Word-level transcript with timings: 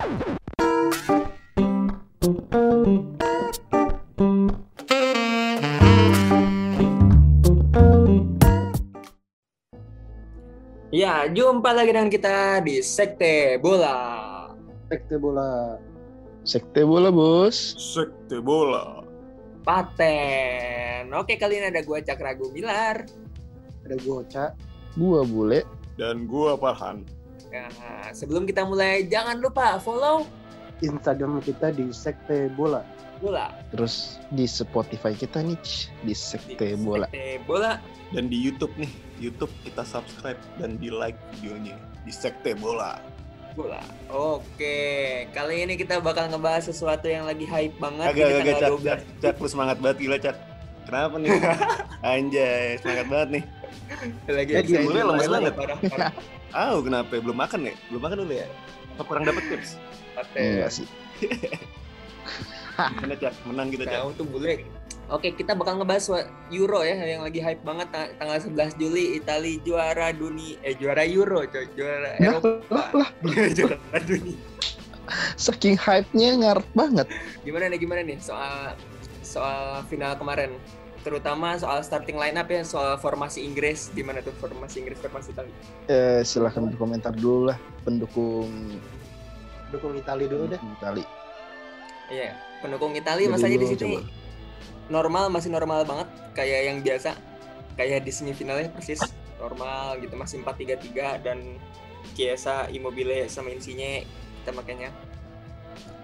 Ya, 0.00 0.08
jumpa 11.28 11.76
lagi 11.76 11.92
dengan 11.92 12.08
kita 12.08 12.64
di 12.64 12.80
Sekte 12.80 13.60
Bola. 13.60 14.48
Sekte 14.88 15.20
bola. 15.20 15.76
Sekte 16.48 16.80
bola 16.82 17.12
bos. 17.12 17.76
Sekte 17.76 18.40
bola. 18.40 19.04
Paten. 19.62 21.12
Oke, 21.12 21.36
kali 21.36 21.60
ini 21.60 21.68
ada 21.68 21.84
gua 21.84 22.00
Cakra 22.00 22.32
Gumilar. 22.32 23.04
Ada 23.84 23.96
goca. 24.00 24.56
Gua 24.96 25.20
bule. 25.28 25.60
Dan 25.94 26.24
gua 26.24 26.56
Farhan. 26.56 27.19
Nah, 27.50 28.14
sebelum 28.14 28.46
kita 28.46 28.62
mulai, 28.62 29.06
jangan 29.10 29.42
lupa 29.42 29.82
follow 29.82 30.22
Instagram 30.80 31.42
kita 31.42 31.74
di 31.74 31.90
Sekte 31.90 32.48
Bola. 32.54 32.86
Bola. 33.20 33.52
Terus 33.68 34.16
di 34.32 34.48
Spotify 34.48 35.12
kita 35.12 35.44
nih 35.44 35.58
di 35.60 36.08
Di 36.08 36.14
Sekte 36.16 36.72
bola. 36.80 37.04
Sekte 37.12 37.36
Bola. 37.44 37.76
Dan 38.16 38.32
di 38.32 38.40
YouTube 38.40 38.72
nih, 38.80 38.88
YouTube 39.20 39.52
kita 39.60 39.84
subscribe 39.84 40.40
dan 40.56 40.80
di 40.80 40.88
like 40.88 41.18
videonya 41.36 41.76
di 42.08 42.12
Sekte 42.14 42.56
Bola. 42.56 42.96
Bola. 43.52 43.82
Oke, 44.08 45.26
kali 45.36 45.68
ini 45.68 45.74
kita 45.76 46.00
bakal 46.00 46.32
ngebahas 46.32 46.70
sesuatu 46.70 47.10
yang 47.10 47.28
lagi 47.28 47.44
hype 47.44 47.76
banget 47.76 48.08
Agak 48.14 48.26
di 48.30 48.34
agak 48.40 48.56
12. 48.78 48.88
cak, 48.88 49.00
cak, 49.20 49.34
lu 49.36 49.48
semangat 49.50 49.76
banget 49.82 49.96
gila 50.00 50.16
cak. 50.16 50.36
Kenapa 50.88 51.14
nih? 51.20 51.30
Anjay, 52.14 52.80
semangat 52.80 53.06
banget 53.10 53.28
nih. 53.36 53.44
Lagi 54.26 54.52
Eh, 54.52 54.60
excited 54.60 54.84
mulai 54.84 55.02
lemes 55.02 55.26
banget. 55.26 55.52
Parah, 55.54 55.78
parah. 55.82 56.12
Ah, 56.50 56.74
kenapa? 56.78 57.12
Belum 57.16 57.34
makan 57.34 57.60
ya? 57.66 57.74
Belum 57.88 58.02
makan 58.02 58.16
dulu 58.22 58.34
ya? 58.34 58.46
Apa 58.94 59.02
kurang 59.02 59.24
dapet 59.24 59.42
tips? 59.46 59.70
Enggak 60.34 60.70
sih. 60.72 60.86
Gimana 62.80 63.14
cak? 63.14 63.32
Menang 63.44 63.68
kita 63.68 63.84
cak. 63.86 64.00
Untuk 64.06 64.26
bule. 64.28 64.64
Oke, 65.10 65.34
kita 65.34 65.58
bakal 65.58 65.74
ngebahas 65.76 66.06
Euro 66.48 66.86
ya 66.86 66.94
yang 66.96 67.26
lagi 67.26 67.42
hype 67.42 67.66
banget 67.66 67.90
ta- 67.90 68.14
tanggal 68.14 68.38
11 68.38 68.78
Juli 68.78 69.18
Italia 69.18 69.58
juara 69.60 70.14
dunia 70.14 70.54
eh 70.62 70.78
juara 70.78 71.02
Euro 71.02 71.42
coy, 71.42 71.66
juara 71.74 72.14
Nah, 72.16 72.38
Eropa. 72.38 72.62
lah, 72.70 72.88
lah. 72.94 73.10
juara 73.58 73.98
dunia. 74.00 74.38
Saking 75.34 75.74
hype-nya 75.74 76.38
ngarep 76.38 76.66
banget. 76.70 77.10
Gimana 77.42 77.66
nih 77.66 77.78
gimana 77.82 78.00
nih 78.06 78.22
soal 78.22 78.78
soal 79.20 79.82
final 79.90 80.14
kemarin? 80.14 80.54
Terutama 81.00 81.56
soal 81.56 81.80
starting 81.80 82.20
line 82.20 82.36
up 82.36 82.48
ya, 82.52 82.60
soal 82.60 83.00
formasi 83.00 83.40
Inggris 83.40 83.88
gimana 83.96 84.20
tuh 84.20 84.36
formasi 84.36 84.84
Inggris 84.84 85.00
formasi 85.00 85.32
Italia? 85.32 85.54
Eh, 85.88 86.20
silahkan 86.22 86.68
berkomentar 86.68 87.16
dulu 87.16 87.48
lah 87.48 87.58
pendukung 87.84 88.76
Dukung 89.70 89.94
Itali 89.94 90.26
dulu 90.26 90.50
deh. 90.50 90.58
Itali. 90.58 91.04
Iya, 92.10 92.34
pendukung 92.58 92.92
Italia 92.98 93.30
Dari 93.30 93.32
masanya 93.32 93.58
di 93.62 93.68
sini 93.70 93.78
coba. 93.80 94.00
normal 94.90 95.24
masih 95.30 95.50
normal 95.54 95.86
banget 95.86 96.08
kayak 96.34 96.60
yang 96.66 96.78
biasa 96.82 97.14
kayak 97.78 98.02
di 98.02 98.10
semifinalnya 98.10 98.66
persis 98.74 98.98
normal 99.38 99.94
gitu 100.02 100.18
masih 100.18 100.42
4-3-3 100.42 101.22
dan 101.22 101.38
Chiesa, 102.18 102.66
Immobile 102.66 103.30
sama 103.30 103.54
Insigne 103.54 104.04
kita 104.42 104.50
makanya 104.50 104.90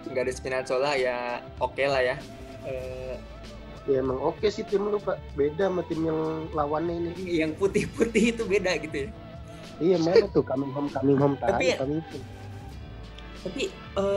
nggak 0.06 0.22
ada 0.22 0.32
Spinazzola 0.32 0.94
ya 0.94 1.42
oke 1.58 1.82
lah 1.82 2.00
ya 2.00 2.16
Eh, 2.66 3.14
Ya 3.86 3.98
emang 3.98 4.18
oke 4.18 4.46
sih 4.46 4.62
tim 4.62 4.82
lu 4.82 4.98
pak. 4.98 5.18
Beda 5.32 5.66
sama 5.66 5.82
tim 5.82 6.02
yang 6.02 6.18
lawannya 6.50 7.14
ini. 7.14 7.38
yang 7.38 7.54
putih-putih 7.54 8.34
itu 8.34 8.42
beda 8.44 8.74
gitu 8.78 8.96
ya 8.98 9.10
Iya 9.76 9.96
mana 9.98 10.26
tuh 10.28 10.40
coming 10.42 10.70
home 10.70 10.88
coming 10.88 11.14
home 11.14 11.34
Tapi 11.36 11.46
tahu 11.46 11.60
ya- 11.68 11.78
home. 11.78 12.00
tapi 13.38 13.62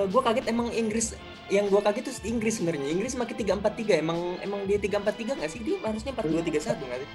gue 0.08 0.22
kaget 0.24 0.46
emang 0.48 0.72
Inggris 0.72 1.14
yang 1.48 1.68
gue 1.68 1.78
kaget 1.78 2.04
tuh 2.04 2.16
Inggris 2.24 2.58
sebenarnya 2.58 2.88
Inggris 2.88 3.14
makin 3.14 3.36
3-4-3 3.36 4.00
emang 4.00 4.18
emang 4.40 4.66
dia 4.66 4.78
3-4-3 4.78 5.38
nggak 5.38 5.50
sih 5.50 5.60
dia 5.60 5.78
harusnya 5.80 6.12
4-2-3-1 6.14 6.50
nggak 6.80 7.00
sih 7.00 7.10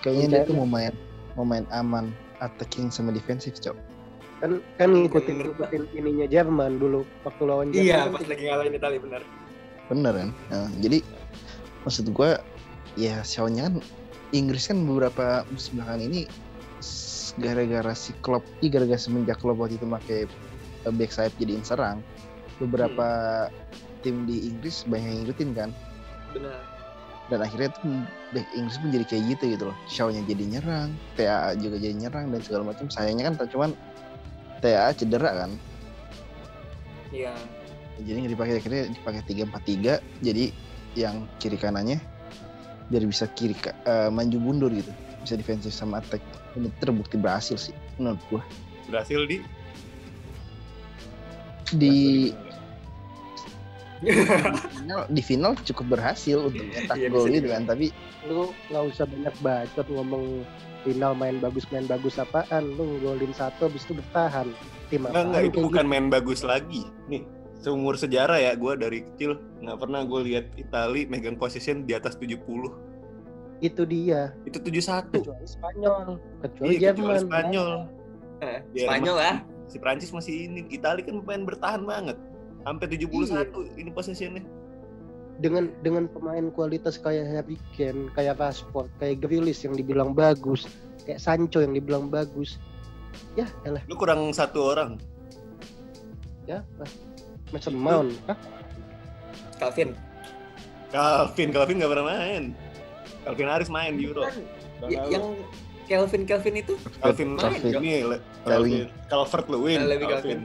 Kayaknya 0.00 0.26
dia 0.28 0.42
tuh 0.42 0.56
mau 0.56 0.66
main 0.66 0.90
mau 1.32 1.44
main 1.44 1.62
aman 1.70 2.10
attacking 2.38 2.88
sama 2.88 3.08
defensif, 3.08 3.54
Cok. 3.56 3.78
Kan 4.36 4.50
kan 4.74 4.90
ngikutin 4.90 5.30
Menurut 5.32 5.54
gua- 5.54 5.70
ngikutin 5.70 5.82
ininya 5.94 6.26
Jerman 6.26 6.72
dulu 6.76 7.06
waktu 7.22 7.42
lawan 7.44 7.70
Jerman. 7.70 7.86
iya 7.86 7.96
kan 8.00 8.10
pas 8.12 8.26
lagi 8.26 8.42
ngalahin 8.42 8.74
Italia 8.74 8.98
benar 8.98 9.22
Bener 9.84 10.12
kan? 10.16 10.28
Nah, 10.48 10.68
jadi 10.76 10.98
maksud 11.82 12.10
gua 12.14 12.38
ya 12.94 13.24
show-nya 13.24 13.68
kan 13.68 13.74
Inggris 14.32 14.68
kan 14.68 14.80
beberapa 14.84 15.44
musim 15.52 15.80
belakangan 15.80 16.02
ini 16.08 16.20
gara-gara 17.40 17.92
si 17.96 18.12
Klopp, 18.20 18.44
ih, 18.60 18.68
gara-gara 18.68 19.00
semenjak 19.00 19.40
Klopp 19.40 19.60
waktu 19.60 19.80
itu 19.80 19.86
pakai 19.88 20.20
eh, 20.88 20.92
back 20.92 21.12
sayap 21.12 21.32
jadiin 21.40 21.64
serang, 21.64 22.04
beberapa 22.60 23.48
tim 24.04 24.28
di 24.28 24.52
Inggris 24.52 24.84
banyak 24.84 25.08
yang 25.08 25.18
ngikutin 25.24 25.50
kan, 25.56 25.70
benar. 26.36 26.60
Dan 27.30 27.38
akhirnya 27.40 27.72
tuh 27.80 28.04
back 28.36 28.48
Inggris 28.52 28.76
pun 28.76 28.88
jadi 28.92 29.04
kayak 29.08 29.22
gitu 29.36 29.44
gitu 29.56 29.64
loh, 29.72 29.76
show-nya 29.88 30.20
jadi 30.28 30.44
nyerang, 30.58 30.92
TA 31.16 31.56
juga 31.56 31.80
jadi 31.80 31.94
nyerang 31.96 32.28
dan 32.34 32.40
segala 32.44 32.72
macam. 32.74 32.92
Sayangnya 32.92 33.32
kan 33.32 33.48
cuman 33.48 33.70
TA 34.60 34.92
cedera 34.92 35.46
kan, 35.46 35.50
iya. 37.14 37.32
Jadi 38.02 38.16
nggak 38.26 38.32
dipakai 38.34 38.54
akhirnya 38.58 38.82
dipakai 38.90 39.22
tiga 39.28 39.42
empat 39.46 39.62
tiga 39.68 39.94
jadi 40.24 40.50
yang 40.98 41.24
kiri 41.40 41.56
kanannya 41.56 41.98
biar 42.92 43.04
bisa 43.08 43.24
kiri 43.32 43.56
eh, 43.88 44.10
maju 44.12 44.38
mundur 44.38 44.70
gitu. 44.72 44.92
Bisa 45.22 45.38
defensif 45.38 45.72
sama 45.72 46.02
attack. 46.02 46.20
Ini 46.58 46.68
terbukti 46.82 47.16
berhasil 47.16 47.56
sih 47.56 47.74
menurut 47.96 48.20
gua. 48.28 48.42
Berhasil 48.90 49.24
di? 49.24 49.38
Di 51.72 51.96
di 54.02 54.10
final, 54.10 55.00
di 55.06 55.22
final 55.22 55.52
cukup 55.62 55.94
berhasil 55.94 56.34
untuk 56.42 56.66
nyetak 56.66 56.98
Iya, 56.98 57.06
gol 57.06 57.30
gitu 57.30 57.48
kan 57.54 57.62
tapi 57.70 57.94
Lu 58.26 58.50
nggak 58.66 58.82
usah 58.90 59.06
banyak 59.06 59.34
bacot 59.38 59.86
ngomong 59.86 60.42
final 60.82 61.14
main 61.14 61.38
bagus 61.38 61.66
main 61.70 61.86
bagus 61.86 62.18
apaan. 62.18 62.74
Lu 62.74 62.98
golin 63.02 63.30
satu 63.34 63.70
habis 63.70 63.86
itu 63.86 63.98
bertahan. 63.98 64.50
Tim 64.90 65.06
enggak, 65.08 65.50
itu 65.50 65.58
bukan 65.62 65.86
main 65.86 66.06
bagus 66.10 66.42
lagi. 66.46 66.86
Nih, 67.10 67.26
seumur 67.62 67.94
sejarah 67.94 68.36
ya, 68.36 68.52
gue 68.52 68.72
dari 68.74 69.06
kecil 69.06 69.38
nggak 69.62 69.78
pernah 69.78 70.02
gue 70.02 70.20
lihat 70.26 70.50
Itali 70.54 71.06
megang 71.06 71.38
possession 71.38 71.86
di 71.86 71.94
atas 71.94 72.18
70. 72.18 72.34
gitu. 72.42 72.68
itu 73.62 73.82
dia 73.86 74.34
Itu 74.42 74.58
71. 74.58 75.22
kecuali 75.22 75.46
Spanyol 75.46 76.18
kecuali 76.42 76.74
Iya, 76.74 76.90
kecuali 76.90 77.14
Jerman 77.14 77.20
Spanyol. 77.22 77.70
Eh, 78.42 78.58
Spanyol 78.74 79.16
lah 79.16 79.36
Si 79.70 79.78
Prancis 79.78 80.10
masih 80.10 80.50
ini. 80.50 80.66
Itali 80.68 81.00
kan 81.00 81.22
pemain 81.22 81.46
bertahan 81.46 81.86
banget. 81.86 82.18
Sampai 82.60 82.86
71 82.90 83.72
ini 83.78 83.88
possessionnya. 83.88 84.42
dengan 85.38 85.72
dengan 85.80 86.06
pemain 86.12 86.52
kualitas 86.52 87.00
kayak 87.00 87.24
Harry 87.24 87.56
Kane, 87.74 88.12
kayak 88.12 88.36
Rashford, 88.38 88.86
kayak 89.00 89.24
Grealish 89.24 89.64
yang 89.64 89.74
dibilang 89.74 90.12
bagus, 90.12 90.68
kayak 91.02 91.18
Sancho 91.18 91.58
yang 91.58 91.72
dibilang 91.72 92.12
bagus. 92.12 92.60
Ya, 93.34 93.48
elah, 93.64 93.80
Lu 93.88 93.96
kurang 93.96 94.30
satu 94.30 94.70
orang. 94.70 95.00
ya. 96.44 96.60
Mason 97.52 97.76
Mount, 97.76 98.16
Hah? 98.26 98.36
Calvin 99.60 99.92
Calvin, 100.88 101.48
Calvin 101.52 101.76
nggak 101.78 101.90
pernah 101.92 102.06
main. 102.08 102.44
Calvin 103.22 103.48
Harris 103.48 103.70
main 103.70 103.92
di 103.94 104.04
Euro. 104.04 104.24
Kan, 104.26 104.36
y- 104.88 104.98
yang 105.08 105.24
Calvin 105.86 106.22
Calvin 106.24 106.54
itu 106.58 106.74
Calvin, 106.98 107.28
main, 107.36 107.40
Calvin 107.40 107.62
ini 107.80 107.92
Calvin. 108.02 108.20
Calvin, 108.44 108.84
Calvert 109.08 109.46
Lewin, 109.48 109.80
lebih 109.84 110.06
Calvin. 110.08 110.40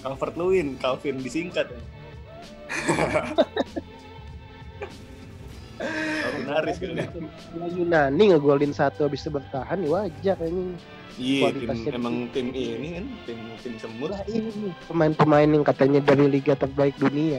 Calvert 0.00 0.34
Lewin, 0.34 0.66
Calvin 0.78 1.16
disingkat. 1.20 1.66
Calvin 5.74 6.46
Harris 6.46 6.78
kan. 6.78 6.90
Nah, 7.54 7.68
Yunani 7.68 8.24
ngegolin 8.30 8.70
satu 8.70 9.06
habis 9.06 9.22
itu 9.22 9.30
bertahan 9.30 9.78
ya 9.78 9.88
wajar 9.90 10.38
ini. 10.40 10.74
Iya, 11.14 11.54
tim, 11.54 11.70
emang 11.90 12.26
tim 12.28 12.50
ini 12.50 12.88
kan, 12.92 13.06
tim 13.22 13.38
tim 13.60 13.74
semut. 13.76 14.10
Lah 14.10 14.22
ini 14.26 14.74
pemain-pemain 14.84 15.46
yang 15.46 15.62
katanya 15.62 16.00
dari 16.02 16.26
liga 16.28 16.54
terbaik 16.54 16.94
dunia. 16.96 17.38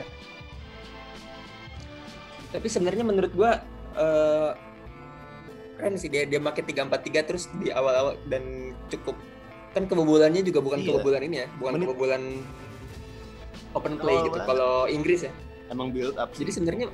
tapi 2.46 2.66
sebenarnya 2.66 3.04
menurut 3.04 3.32
gua 3.32 3.60
eh 3.92 4.50
keren 5.76 5.92
sih 5.94 6.08
dia 6.08 6.24
dia 6.24 6.40
pakai 6.40 6.64
343 6.64 7.28
terus 7.28 7.52
di 7.54 7.68
awal-awal 7.68 8.16
dan 8.24 8.42
cukup 8.88 9.12
kan 9.72 9.84
kebobolannya 9.84 10.40
juga 10.40 10.64
bukan 10.64 10.80
Iya. 10.80 10.88
kebobolan 10.88 11.22
ini 11.22 11.36
ya 11.36 11.46
bukan 11.54 11.72
Menit- 11.74 11.84
kebobolan 11.86 12.22
open 13.74 13.94
play 14.00 14.16
Awal 14.16 14.24
gitu 14.24 14.38
kalau 14.40 14.72
Inggris 14.88 15.20
ya 15.22 15.32
Emang 15.68 15.92
build 15.92 16.16
up. 16.16 16.32
jadi 16.32 16.48
sebenarnya 16.48 16.86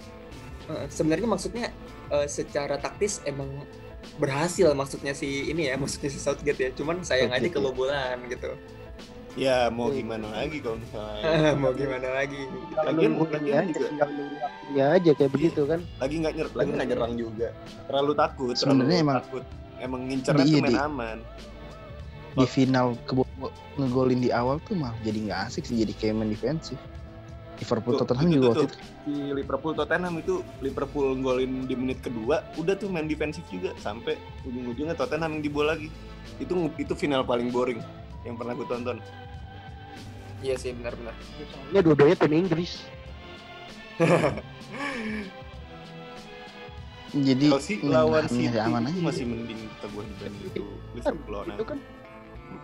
eh, 0.67 0.87
sebenarnya 0.91 1.29
maksudnya 1.31 1.71
eh, 2.11 2.27
secara 2.27 2.75
taktis 2.77 3.23
emang 3.23 3.47
berhasil 4.15 4.71
maksudnya 4.73 5.13
si 5.13 5.49
ini 5.49 5.67
ya 5.67 5.75
maksudnya 5.75 6.09
si 6.09 6.19
Southgate 6.19 6.59
ya 6.59 6.71
cuman 6.73 7.01
sayang 7.01 7.29
aja 7.29 7.39
Southgate, 7.39 7.49
ya. 7.49 7.55
kebobolan 7.57 8.19
gitu 8.29 8.53
Ya 9.33 9.73
mau 9.73 9.89
Hmm. 9.89 9.97
gimana 9.97 10.29
lagi 10.31 10.61
kalau 10.61 10.77
misalnya 10.77 11.25
mau 11.57 11.73
gimana 11.73 12.05
lagi 12.13 12.37
Lagian- 12.85 13.17
lagian 13.17 13.57
aja, 13.57 13.73
juga- 13.73 13.89
waktunya 13.97 14.85
aja 14.93 15.11
kayak 15.11 15.17
Iya. 15.17 15.29
begitu 15.31 15.61
kan. 15.65 15.81
lagi 15.97 16.15
nggak 16.21 16.35
nyerang, 16.37 16.53
lagi 16.53 16.71
nggak 16.71 16.89
nyerang 16.93 17.13
juga. 17.17 17.49
Terlalu 17.89 18.13
takut. 18.13 18.53
Sebenarnya 18.53 18.99
emang- 19.01 19.19
takut. 19.25 19.45
Emang 19.81 20.01
ngincernya 20.05 20.45
Di- 20.45 20.53
tuh 20.53 20.61
main 20.61 20.69
di- 20.69 20.77
aman. 20.79 21.19
di 22.33 22.45
final 22.47 22.87
kebo 23.03 23.25
ngegolin 23.77 24.21
di 24.21 24.29
awal 24.29 24.61
tuh 24.63 24.77
malah 24.77 24.97
jadi 25.01 25.19
nggak 25.23 25.41
asik 25.49 25.65
sih 25.65 25.81
jadi 25.81 25.93
kayak 25.93 26.15
main 26.15 26.29
defensif 26.29 26.77
Liverpool 27.63 27.95
Tuh, 27.95 28.01
Tottenham 28.03 28.27
itu 28.27 28.35
juga 28.35 28.49
waktu 28.51 28.67
itu 28.67 28.77
si 29.07 29.15
Liverpool 29.31 29.73
Tottenham 29.79 30.15
itu 30.19 30.35
Liverpool 30.59 31.09
golin 31.23 31.53
di 31.71 31.75
menit 31.79 31.99
kedua 32.03 32.43
udah 32.59 32.75
tuh 32.75 32.91
main 32.91 33.07
defensif 33.07 33.47
juga 33.49 33.71
sampai 33.79 34.19
ujung-ujungnya 34.43 34.99
Tottenham 34.99 35.39
yang 35.39 35.43
dibol 35.47 35.67
lagi 35.71 35.89
itu 36.43 36.53
itu 36.77 36.93
final 36.99 37.23
paling 37.23 37.55
boring 37.55 37.79
yang 38.27 38.35
pernah 38.35 38.55
gue 38.59 38.67
tonton 38.67 38.99
Iya 40.43 40.59
sih 40.59 40.75
benar-benar. 40.75 41.15
Soalnya 41.39 41.81
dua-duanya 41.87 42.17
tim 42.19 42.35
Inggris. 42.35 42.83
jadi 47.13 47.47
Chelsea 47.53 47.79
lawan 47.87 48.27
City 48.27 48.59
aman 48.59 48.89
aja 48.89 48.99
masih 49.05 49.29
mending 49.29 49.69
kata 49.79 49.87
gue 49.93 50.03
dibanding 50.03 50.43
itu 50.51 50.65
Liverpool 50.99 51.31
lawan 51.31 51.55
Itu 51.55 51.63
kan 51.63 51.79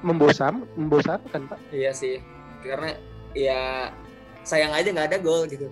membosam, 0.03 0.67
membosankan 0.75 1.47
pak. 1.47 1.59
Iya 1.71 1.95
sih. 1.95 2.19
Karena 2.67 2.99
ya 3.39 3.95
sayang 4.45 4.73
aja 4.75 4.89
nggak 4.91 5.09
ada 5.15 5.19
gol 5.19 5.47
gitu. 5.47 5.69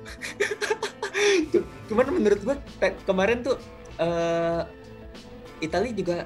Cuman 1.89 2.07
menurut 2.13 2.41
gua 2.43 2.57
te- 2.83 2.99
kemarin 3.07 3.43
tuh 3.43 3.57
eh 3.97 4.63
Italia 5.65 5.93
juga 5.97 6.17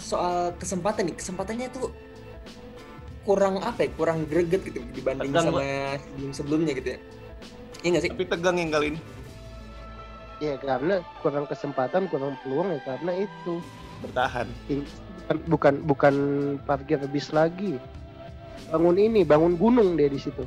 soal 0.00 0.56
kesempatan 0.56 1.12
nih, 1.12 1.16
kesempatannya 1.16 1.68
tuh 1.72 1.92
kurang 3.22 3.62
apa 3.62 3.86
ya, 3.86 3.90
kurang 3.94 4.26
greget 4.26 4.66
gitu 4.66 4.82
dibanding 4.96 5.30
Tegang, 5.30 5.54
sama 5.54 5.62
sebelum-sebelumnya 6.00 6.72
gitu 6.74 6.88
ya. 6.96 7.00
Iya 7.82 7.88
nggak 7.98 8.02
sih? 8.06 8.10
tapi 8.14 8.26
tegang 8.30 8.56
yang 8.62 8.70
kali 8.70 8.86
ini 8.94 9.00
Ya 10.42 10.58
karena 10.58 11.06
kurang 11.22 11.46
kesempatan, 11.46 12.10
kurang 12.10 12.34
peluang 12.42 12.74
ya 12.74 12.80
karena 12.82 13.14
itu 13.14 13.62
bertahan 14.02 14.50
bukan 14.66 15.38
bukan, 15.46 15.74
bukan 15.86 16.14
parkir 16.66 16.98
bis 17.14 17.30
lagi. 17.30 17.78
Bangun 18.74 18.98
ini, 18.98 19.22
bangun 19.22 19.54
gunung 19.54 19.94
dia 19.94 20.10
di 20.10 20.18
situ. 20.18 20.42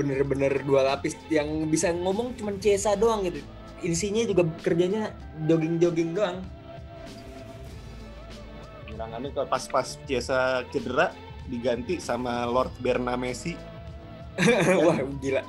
Bener-bener 0.00 0.64
dua 0.64 0.80
lapis. 0.88 1.12
Yang 1.28 1.68
bisa 1.68 1.92
ngomong 1.92 2.32
cuman 2.40 2.56
Cesa 2.56 2.96
doang 2.96 3.28
gitu. 3.28 3.44
Isinya 3.84 4.24
juga 4.24 4.48
kerjanya 4.64 5.12
jogging-jogging 5.44 6.16
doang. 6.16 6.40
Penyerangannya 8.88 9.30
kalau 9.36 9.48
pas-pas 9.48 10.00
Chiesa 10.08 10.64
cedera 10.72 11.12
diganti 11.48 12.00
sama 12.00 12.48
Lord 12.48 12.72
Berna 12.80 13.16
Messi. 13.20 13.52
Wah 14.86 14.96
gila. 15.20 15.44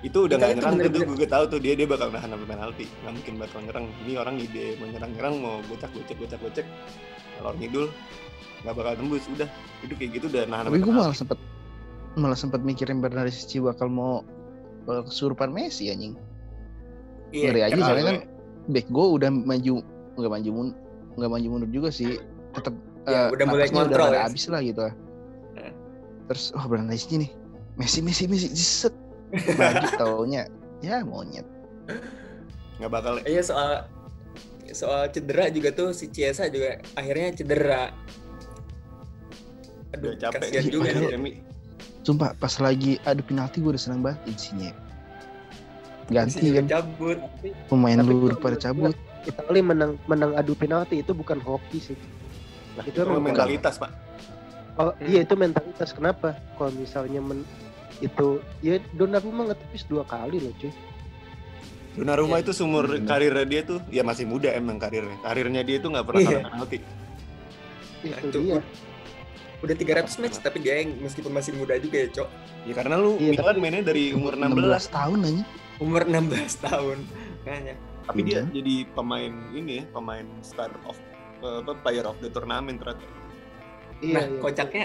itu 0.00 0.16
udah 0.16 0.40
nggak 0.40 0.48
itu 0.48 0.58
nyerang 0.64 0.72
tuh 0.72 0.80
bener-bener- 0.88 1.18
gue 1.20 1.28
tahu 1.28 1.44
tuh 1.44 1.60
dia 1.60 1.76
dia 1.76 1.84
bakal 1.84 2.08
nahan 2.08 2.32
sampai 2.32 2.48
penalti. 2.48 2.84
Nggak 3.04 3.12
mungkin 3.20 3.34
bakal 3.36 3.58
nyerang. 3.60 3.86
Ini 4.02 4.12
orang 4.16 4.36
ide 4.40 4.64
mau 4.80 4.86
nyerang 4.88 5.10
nyerang 5.12 5.34
mau 5.38 5.54
gocak 5.68 5.90
gocek 5.92 6.16
gocak 6.16 6.40
gocek. 6.40 6.66
Kalau 7.36 7.52
ngidul 7.60 7.86
nggak 8.64 8.74
bakal 8.74 8.92
tembus 8.96 9.24
udah. 9.28 9.48
Itu 9.84 9.92
kayak 10.00 10.10
gitu 10.16 10.26
udah 10.32 10.42
nahan 10.48 10.64
tapi 10.72 10.80
gue 10.80 10.92
malah 10.94 11.12
sempet 11.12 11.36
malah 12.14 12.34
sempet 12.34 12.62
mikirin 12.62 12.98
Bernardo 12.98 13.30
Silva 13.30 13.70
bakal 13.70 13.86
mau 13.86 14.26
uh, 14.86 15.02
kesurupan 15.06 15.50
Messi 15.50 15.90
anjing 15.90 16.14
Iya, 17.30 17.54
ngeri 17.54 17.60
aja 17.62 17.78
soalnya 17.78 18.04
kan 18.10 18.18
back 18.68 18.86
gue 18.90 19.06
udah 19.06 19.30
maju 19.30 19.74
nggak 20.18 20.32
maju 20.34 20.50
mun 20.50 20.68
nggak 21.14 21.30
maju 21.30 21.46
mundur 21.46 21.70
juga 21.70 21.88
sih 21.90 22.18
tetap 22.52 22.74
Ya, 23.08 23.32
udah 23.32 23.46
mulai 23.48 23.72
kontrol 23.72 24.12
udah 24.12 24.20
ya. 24.20 24.26
habis 24.28 24.44
lah 24.46 24.60
gitu 24.60 24.84
Eh. 25.56 25.72
terus 26.26 26.52
oh 26.52 26.64
Bernardo 26.66 26.92
nih 26.92 27.30
Messi 27.78 28.02
Messi 28.02 28.26
Messi 28.26 28.50
set 28.52 28.92
bagi 29.56 29.86
taunya 30.00 30.50
ya 30.82 31.00
monyet 31.06 31.46
nggak 32.76 32.90
bakal 32.90 33.22
Iya 33.24 33.40
soal 33.40 33.86
soal 34.70 35.06
cedera 35.10 35.50
juga 35.50 35.70
tuh 35.70 35.90
si 35.90 36.06
Ciesa 36.06 36.46
juga 36.46 36.78
akhirnya 36.94 37.34
cedera. 37.34 37.90
Aduh, 39.90 40.14
udah 40.14 40.30
capek 40.30 40.38
kasihan 40.46 40.62
sih, 40.62 40.70
juga. 40.70 40.88
Emi. 41.10 41.32
Sumpah 42.00 42.32
pas 42.34 42.52
lagi 42.58 42.96
adu 43.04 43.20
penalti 43.20 43.60
gue 43.60 43.70
udah 43.70 43.82
seneng 43.82 44.00
banget 44.00 44.20
insinya 44.26 44.70
ganti 46.08 46.50
kan 46.50 46.66
cabut. 46.66 47.18
pemain 47.68 47.98
luar 48.00 48.34
kalau 48.34 48.42
pada 48.42 48.56
cabut 48.58 48.94
Italia 49.20 49.62
menang 49.62 49.92
menang 50.04 50.32
adu 50.32 50.56
penalti 50.56 50.98
itu 50.98 51.12
bukan 51.12 51.36
hoki 51.38 51.76
sih. 51.78 51.98
Nah, 52.72 52.82
Itu 52.82 53.04
itu 53.04 53.04
emang 53.04 53.20
mentalitas 53.22 53.76
pak 53.76 53.92
Oh 54.74 54.96
Hmm. 54.96 55.06
iya 55.06 55.20
itu 55.22 55.36
mentalitas 55.36 55.92
kenapa? 55.92 56.32
Kalau 56.56 56.72
misalnya 56.72 57.20
men, 57.20 57.44
itu 58.00 58.40
ya 58.58 58.80
Donnarumma 58.90 59.44
ngetepis 59.46 59.84
dua 59.84 60.02
kali 60.02 60.40
loh 60.40 60.56
cuy. 60.56 60.72
Donnarumma 61.92 62.40
Iya. 62.40 62.48
itu 62.48 62.52
seumur 62.56 62.88
Bener. 62.88 63.04
karirnya 63.04 63.44
dia 63.44 63.60
tuh 63.62 63.78
ya 63.88 64.00
masih 64.00 64.24
muda 64.24 64.48
emang 64.50 64.80
karirnya 64.80 65.20
karirnya 65.20 65.60
dia 65.60 65.76
tuh 65.78 65.92
nggak 65.92 66.06
pernah 66.06 66.20
Iya. 66.22 66.30
kalah 66.32 66.50
penalti 66.50 66.78
Nah, 68.00 68.16
Itu 68.16 68.26
itu 68.26 68.38
dia. 68.40 68.60
Udah 69.60 69.74
300 69.74 70.08
match 70.16 70.36
tapi 70.38 70.58
dia 70.58 70.80
yang 70.80 70.96
meskipun 70.98 71.28
masih 71.30 71.52
muda 71.52 71.76
juga 71.76 72.00
ya, 72.00 72.08
Cok. 72.10 72.28
ya 72.64 72.72
karena 72.72 72.94
lu 72.96 73.16
Iya, 73.16 73.36
Milan 73.36 73.56
mainnya 73.58 73.82
dari 73.82 74.10
umur 74.10 74.32
16 74.32 74.56
tahun 74.88 75.18
aja 75.22 75.44
Umur 75.76 76.02
16 76.02 76.32
tahun. 76.66 76.98
Kayaknya. 77.40 77.74
tapi 78.00 78.20
dia 78.22 78.32
Iya. 78.32 78.42
jadi 78.50 78.74
pemain 78.90 79.32
ini 79.52 79.72
ya 79.72 79.84
pemain 79.88 80.26
star 80.40 80.72
of 80.82 80.96
eh, 81.38 81.58
apa 81.60 81.72
player 81.78 82.02
of 82.02 82.18
the 82.18 82.26
tournament 82.26 82.76
ternyata 82.76 83.04
Iya, 84.00 84.12
nah, 84.12 84.24
iya. 84.26 84.40
kocaknya 84.40 84.84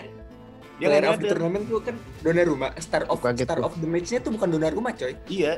dia 0.75 0.87
player 0.87 1.07
of 1.07 1.17
the 1.17 1.27
turnamen 1.29 1.61
tuh 1.65 1.79
kan 1.79 1.95
Donnarumma, 2.19 2.67
star 2.77 3.07
of 3.07 3.17
Kaget 3.17 3.43
star 3.43 3.57
gua. 3.57 3.65
of 3.65 3.75
the 3.75 3.87
match-nya 3.87 4.19
tuh 4.19 4.29
bukan 4.29 4.51
Donnarumma, 4.51 4.91
coy. 4.91 5.15
iya 5.25 5.55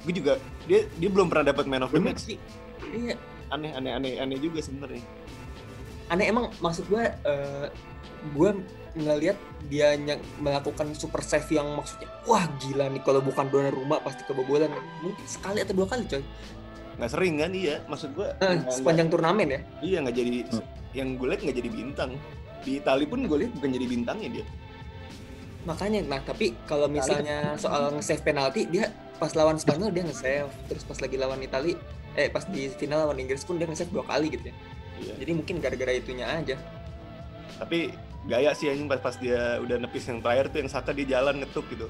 gue 0.00 0.12
juga 0.14 0.38
dia 0.64 0.88
dia 0.92 1.08
belum 1.08 1.26
pernah 1.26 1.46
dapat 1.46 1.64
man 1.64 1.82
of 1.82 1.90
the 1.90 1.98
match 1.98 2.24
sih. 2.24 2.38
Iya, 2.86 3.14
aneh 3.48 3.70
aneh 3.70 3.92
aneh 3.92 4.12
aneh 4.18 4.38
juga 4.38 4.58
sebenarnya 4.58 5.02
aneh 6.06 6.26
emang 6.26 6.50
maksud 6.58 6.86
gue 6.86 7.02
eh 7.02 7.66
gue 8.32 8.50
ngelihat 8.96 9.36
dia 9.66 9.92
ny- 9.94 10.22
melakukan 10.38 10.88
super 10.92 11.20
save 11.20 11.44
yang 11.50 11.68
maksudnya 11.74 12.08
wah 12.24 12.46
gila 12.56 12.88
nih 12.88 13.02
kalau 13.02 13.20
bukan 13.20 13.46
Donnarumma 13.46 14.00
pasti 14.00 14.24
kebobolan. 14.24 14.72
Mungkin 15.00 15.20
sekali 15.22 15.60
atau 15.60 15.74
dua 15.74 15.86
kali 15.86 16.06
coy. 16.06 16.22
Nggak 16.96 17.10
sering 17.10 17.34
kan? 17.36 17.50
Iya 17.52 17.76
maksud 17.84 18.10
gue 18.12 18.28
Eh, 18.40 18.56
sepanjang 18.70 19.08
turnamen 19.08 19.48
ya? 19.50 19.60
iya 19.80 19.98
nggak 20.00 20.16
jadi 20.16 20.40
Hmm. 20.48 20.64
yang 20.92 21.08
gue 21.14 21.26
lihat 21.28 21.40
nggak 21.42 21.56
jadi 21.56 21.70
bintang. 21.70 22.10
Di 22.62 22.80
Itali 22.80 23.04
pun 23.04 23.20
gue 23.22 23.36
lihat 23.36 23.52
bukan 23.52 23.70
jadi 23.70 23.86
bintangnya 23.86 24.28
dia. 24.32 24.46
Makanya 25.66 26.00
nah 26.06 26.20
tapi 26.22 26.54
kalau 26.64 26.86
misalnya 26.86 27.58
soal 27.58 27.90
nge-save 27.92 28.22
penalti 28.22 28.64
dia 28.64 28.88
pas 29.18 29.34
lawan 29.34 29.58
Spanyol 29.58 29.90
dia 29.90 30.02
nge-save. 30.02 30.48
Terus 30.66 30.82
pas 30.82 30.96
lagi 30.96 31.16
lawan 31.18 31.42
Itali 31.42 31.74
eh 32.14 32.32
pas 32.32 32.46
di 32.46 32.70
final 32.70 33.04
lawan 33.04 33.18
Inggris 33.18 33.44
pun 33.44 33.58
dia 33.58 33.66
nge-save 33.66 33.92
dua 33.92 34.06
kali 34.06 34.32
gitu 34.32 34.48
ya 34.48 34.56
Iya. 34.96 35.14
jadi 35.18 35.30
mungkin 35.32 35.54
gara-gara 35.58 35.92
itunya 35.92 36.26
aja. 36.26 36.56
Tapi 37.56 37.92
gaya 38.24 38.50
sih 38.52 38.66
anjing 38.66 38.84
pas 38.84 38.98
pas 38.98 39.14
dia 39.14 39.60
udah 39.60 39.76
nepis 39.78 40.04
yang 40.04 40.18
terakhir 40.18 40.50
tuh 40.50 40.58
yang 40.58 40.68
Saka 40.68 40.90
dia 40.90 41.06
jalan 41.10 41.40
ngetuk 41.40 41.64
gitu. 41.68 41.86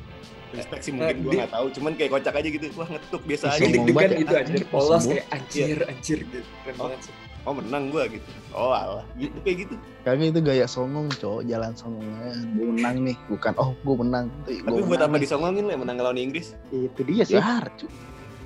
Respect 0.49 0.83
sih 0.83 0.93
mungkin 0.93 1.11
Eh, 1.11 1.19
gue 1.19 1.33
di- 1.33 1.39
nggak 1.39 1.51
tahu. 1.51 1.67
Cuman 1.73 1.93
kayak 1.95 2.11
kocak 2.13 2.35
aja 2.35 2.49
gitu. 2.49 2.67
Wah 2.75 2.89
ngetuk 2.89 3.23
biasa 3.25 3.45
aja. 3.49 3.63
deg-degan 3.65 3.99
ya, 4.05 4.17
gitu 4.17 4.33
anjing, 4.33 4.55
anjir. 4.55 4.67
Polos 4.69 4.91
sembuh. 4.97 5.11
kayak 5.13 5.27
anjir 5.29 5.79
anjir 5.85 6.19
gitu. 6.21 6.39
Keren 6.63 6.75
Oh. 6.77 6.87
banget 6.87 7.01
sih. 7.03 7.15
oh 7.43 7.55
menang 7.55 7.85
gue 7.89 8.03
gitu. 8.13 8.29
Oh 8.53 8.71
alah. 8.71 9.07
Gitu 9.15 9.37
kayak 9.41 9.57
gitu. 9.63 9.75
Kami 10.03 10.25
itu 10.29 10.41
gaya 10.41 10.67
songong 10.67 11.07
cowok. 11.13 11.47
Jalan 11.47 11.73
songongnya. 11.73 12.31
Gue 12.53 12.67
menang 12.73 12.97
nih. 13.03 13.17
Bukan 13.27 13.53
oh 13.55 13.71
gue 13.77 13.97
menang. 13.97 14.27
Tapi 14.45 14.83
buat 14.83 15.01
apa 15.01 15.15
nih. 15.15 15.23
disongongin 15.23 15.65
lah 15.65 15.77
menang 15.77 15.97
lawan 15.97 16.19
Inggris? 16.21 16.59
Itu 16.69 17.01
dia 17.03 17.23
sih. 17.23 17.39
Cu. 17.39 17.87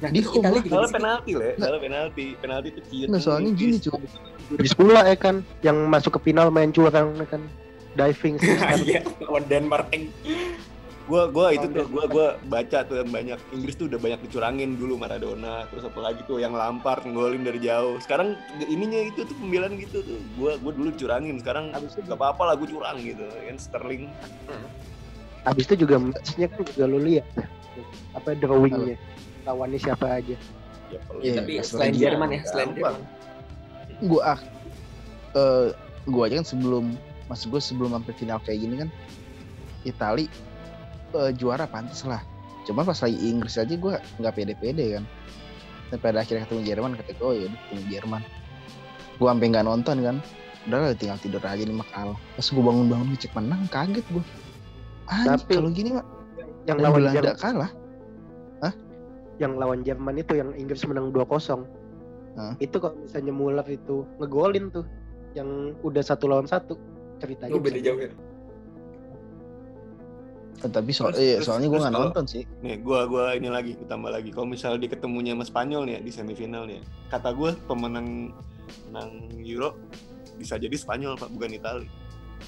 Nah 0.01 0.09
Di 0.09 0.21
Itali 0.25 0.59
juga 0.65 0.89
di 0.89 0.93
penalti 0.93 1.31
lah, 1.37 1.53
salah 1.61 1.81
penalti. 1.81 2.27
Penalti 2.41 2.69
itu 2.73 2.81
ciut. 2.89 3.07
Nggak, 3.13 3.23
soalnya 3.23 3.51
gini 3.53 3.77
cuy 3.77 4.01
Bis 4.65 4.75
pula 4.75 5.01
ya 5.07 5.15
kan 5.15 5.47
yang 5.61 5.77
masuk 5.87 6.19
ke 6.19 6.33
final 6.33 6.49
main 6.51 6.73
curang 6.73 7.15
ya 7.15 7.27
kan 7.29 7.43
diving 7.95 8.41
sih. 8.41 8.57
Iya, 8.87 9.03
lawan 9.23 9.45
Denmark. 9.47 9.93
Gua 11.11 11.27
gua 11.27 11.51
itu 11.51 11.67
Oh, 11.67 11.75
tuh 11.75 11.87
gua 11.91 12.05
gua 12.07 12.27
baca 12.47 12.87
tuh 12.87 13.03
yang 13.03 13.11
banyak 13.11 13.39
Inggris 13.51 13.75
tuh 13.75 13.91
udah 13.91 13.99
banyak 13.99 14.23
dicurangin 14.25 14.79
dulu 14.79 14.95
Maradona, 14.95 15.67
terus 15.67 15.83
apa 15.83 15.99
lagi 15.99 16.23
tuh 16.23 16.39
yang 16.39 16.55
Lampard 16.55 17.03
ngolin 17.03 17.43
dari 17.43 17.59
jauh. 17.59 17.99
Sekarang 17.99 18.39
ininya 18.63 19.11
itu 19.11 19.27
tuh 19.27 19.35
pembelaan 19.37 19.75
gitu 19.75 20.07
tuh. 20.07 20.19
Gua 20.39 20.55
gua 20.63 20.71
dulu 20.71 20.95
curangin, 20.95 21.43
sekarang 21.43 21.75
Habis 21.75 21.99
itu 21.99 22.07
gak 22.07 22.15
apa-apa 22.15 22.43
lah 22.47 22.55
gua 22.55 22.69
curang 22.71 22.97
gitu. 23.03 23.27
Kan 23.27 23.57
Sterling. 23.59 24.07
habis 25.41 25.65
itu 25.73 25.89
juga 25.89 25.97
matchnya 25.97 26.53
kan 26.53 26.61
juga 26.69 26.85
lu 26.85 27.01
lihat 27.01 27.25
apa 28.13 28.37
drawingnya 28.37 29.01
lawannya 29.43 29.79
siapa 29.79 30.07
aja. 30.17 30.37
Ya 30.91 30.99
kalau 31.07 31.21
Iya, 31.21 31.33
tapi 31.39 31.53
pas 31.57 31.67
selain 31.67 31.93
lagi 31.93 32.01
Jerman 32.01 32.29
ya, 32.31 32.41
selain. 32.45 32.71
Jerman. 32.75 32.95
gue 34.01 34.21
ah 34.25 34.41
eh 35.37 35.69
gue 36.05 36.23
aja 36.25 36.41
kan 36.41 36.47
sebelum 36.49 36.97
maksud 37.29 37.53
gue 37.53 37.61
sebelum 37.61 37.93
sampai 37.93 38.17
final 38.17 38.41
kayak 38.41 38.59
gini 38.59 38.75
kan 38.81 38.89
Itali 39.83 40.25
eh, 41.13 41.31
juara 41.35 41.65
pantas 41.65 42.03
lah. 42.03 42.25
Cuman 42.65 42.83
pas 42.83 42.97
lagi 42.97 43.19
Inggris 43.21 43.55
aja 43.55 43.69
gue 43.71 43.95
nggak 44.19 44.33
pede-pede 44.33 44.97
kan. 44.97 45.05
Dan 45.91 45.99
pada 45.99 46.23
akhirnya 46.23 46.45
ketemu 46.45 46.63
Jerman 46.65 46.91
kata 46.97 47.13
gue 47.13 47.23
oh 47.23 47.35
ya 47.35 47.47
ketemu 47.49 47.83
Jerman. 47.89 48.23
Gue 49.17 49.29
sampai 49.29 49.47
nggak 49.49 49.67
nonton 49.67 49.97
kan. 50.01 50.17
Udah 50.69 50.79
lah 50.81 50.93
tinggal 50.93 51.17
tidur 51.17 51.41
aja 51.41 51.57
nih 51.57 51.73
mak 51.73 51.89
kalah 51.89 52.21
pas 52.37 52.45
gue 52.45 52.61
bangun-bangun 52.61 53.09
ngecek 53.13 53.33
menang 53.33 53.65
kaget 53.73 54.05
gue 54.13 54.21
Tapi- 55.09 55.57
kalau 55.57 55.73
gini 55.73 55.97
mah 55.97 56.05
Yang 56.69 56.79
lawan 56.85 56.97
Belanda 57.01 57.17
Jerman, 57.17 57.37
kalah 57.41 57.71
yang 59.41 59.57
lawan 59.57 59.81
Jerman 59.81 60.15
itu 60.15 60.37
yang 60.37 60.53
Inggris 60.55 60.85
menang 60.85 61.11
2-0. 61.11 61.65
Hah? 62.37 62.55
Itu 62.61 62.77
kalau 62.79 62.95
misalnya 63.01 63.33
Muller 63.33 63.67
itu 63.67 64.05
ngegolin 64.21 64.69
tuh 64.69 64.85
yang 65.33 65.73
udah 65.81 66.05
satu 66.05 66.29
lawan 66.29 66.45
satu 66.45 66.77
ceritanya 67.19 67.57
Oh, 67.57 67.59
beda 67.59 67.81
jauh 67.81 67.99
ya. 67.99 68.13
Tapi 70.61 70.93
so 70.93 71.09
Terus- 71.09 71.17
iya, 71.19 71.35
terus- 71.41 71.49
soalnya 71.49 71.69
gue 71.73 71.81
nggak 71.81 71.89
kalau- 71.91 72.13
nonton 72.13 72.25
sih 72.29 72.45
Nih, 72.61 72.77
gua 72.79 73.09
gua 73.09 73.33
ini 73.33 73.49
lagi 73.49 73.73
tambah 73.89 74.13
lagi. 74.13 74.29
Kalau 74.29 74.45
misalnya 74.45 74.85
dia 74.85 74.93
ketemunya 74.93 75.33
sama 75.33 75.45
Spanyol 75.49 75.83
nih 75.89 75.95
ya, 75.97 76.01
di 76.05 76.13
semifinal 76.13 76.63
nih. 76.69 76.77
ya, 76.77 76.83
Kata 77.09 77.33
gua 77.33 77.57
pemenang 77.65 78.29
menang 78.87 79.11
Euro 79.41 79.73
bisa 80.37 80.61
jadi 80.61 80.77
Spanyol 80.77 81.17
Pak, 81.17 81.33
bukan 81.33 81.51
Italia. 81.51 81.89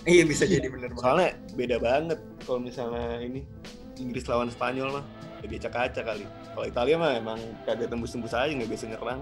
Iya 0.05 0.25
bisa 0.25 0.45
jadi 0.45 0.69
bener 0.69 0.93
banget. 0.93 1.01
Soalnya 1.01 1.31
beda 1.55 1.77
banget 1.79 2.19
kalau 2.45 2.61
misalnya 2.61 3.17
ini 3.19 3.41
Inggris 3.97 4.25
lawan 4.25 4.49
Spanyol 4.49 5.01
mah 5.01 5.05
jadi 5.43 5.55
acak-acak 5.59 6.05
kali. 6.07 6.25
Kalau 6.55 6.67
Italia 6.67 6.97
mah 6.97 7.13
emang 7.15 7.39
kagak 7.63 7.91
tembus-tembus 7.91 8.33
aja 8.33 8.49
nggak 8.49 8.71
biasa 8.71 8.87
nyerang. 8.89 9.21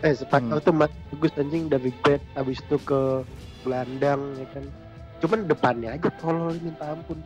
eh 0.00 0.16
Spanyol 0.16 0.58
Hmm. 0.58 0.64
tuh 0.64 0.74
masih 0.74 1.00
bagus 1.12 1.32
anjing 1.36 1.64
dari 1.68 1.92
back 2.00 2.20
habis 2.34 2.56
itu 2.58 2.76
ke 2.82 3.00
gelandang 3.60 4.20
ya 4.36 4.46
kan 4.52 4.64
cuman 5.20 5.38
depannya 5.44 5.88
aja 5.92 6.08
tolol 6.16 6.56
minta 6.56 6.84
ampun 6.88 7.20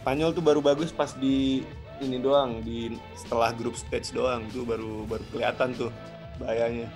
Spanyol 0.00 0.30
tuh 0.32 0.44
baru 0.44 0.60
bagus 0.60 0.92
pas 0.92 1.12
di 1.12 1.64
ini 2.00 2.20
doang 2.20 2.60
di 2.60 2.92
setelah 3.16 3.52
grup 3.52 3.72
stage 3.74 4.12
doang 4.12 4.44
tuh 4.48 4.64
baru 4.64 5.08
baru 5.08 5.24
kelihatan 5.30 5.72
tuh 5.72 5.88
bahayanya. 6.36 6.88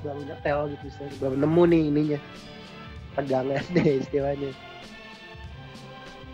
baru 0.00 0.20
nyetel 0.24 0.58
gitu 0.72 0.84
istilahnya. 0.88 1.18
baru 1.20 1.34
nemu 1.38 1.62
nih 1.66 1.82
ininya 1.86 2.18
pegangan 3.12 3.62
deh 3.70 3.86
istilahnya 4.02 4.50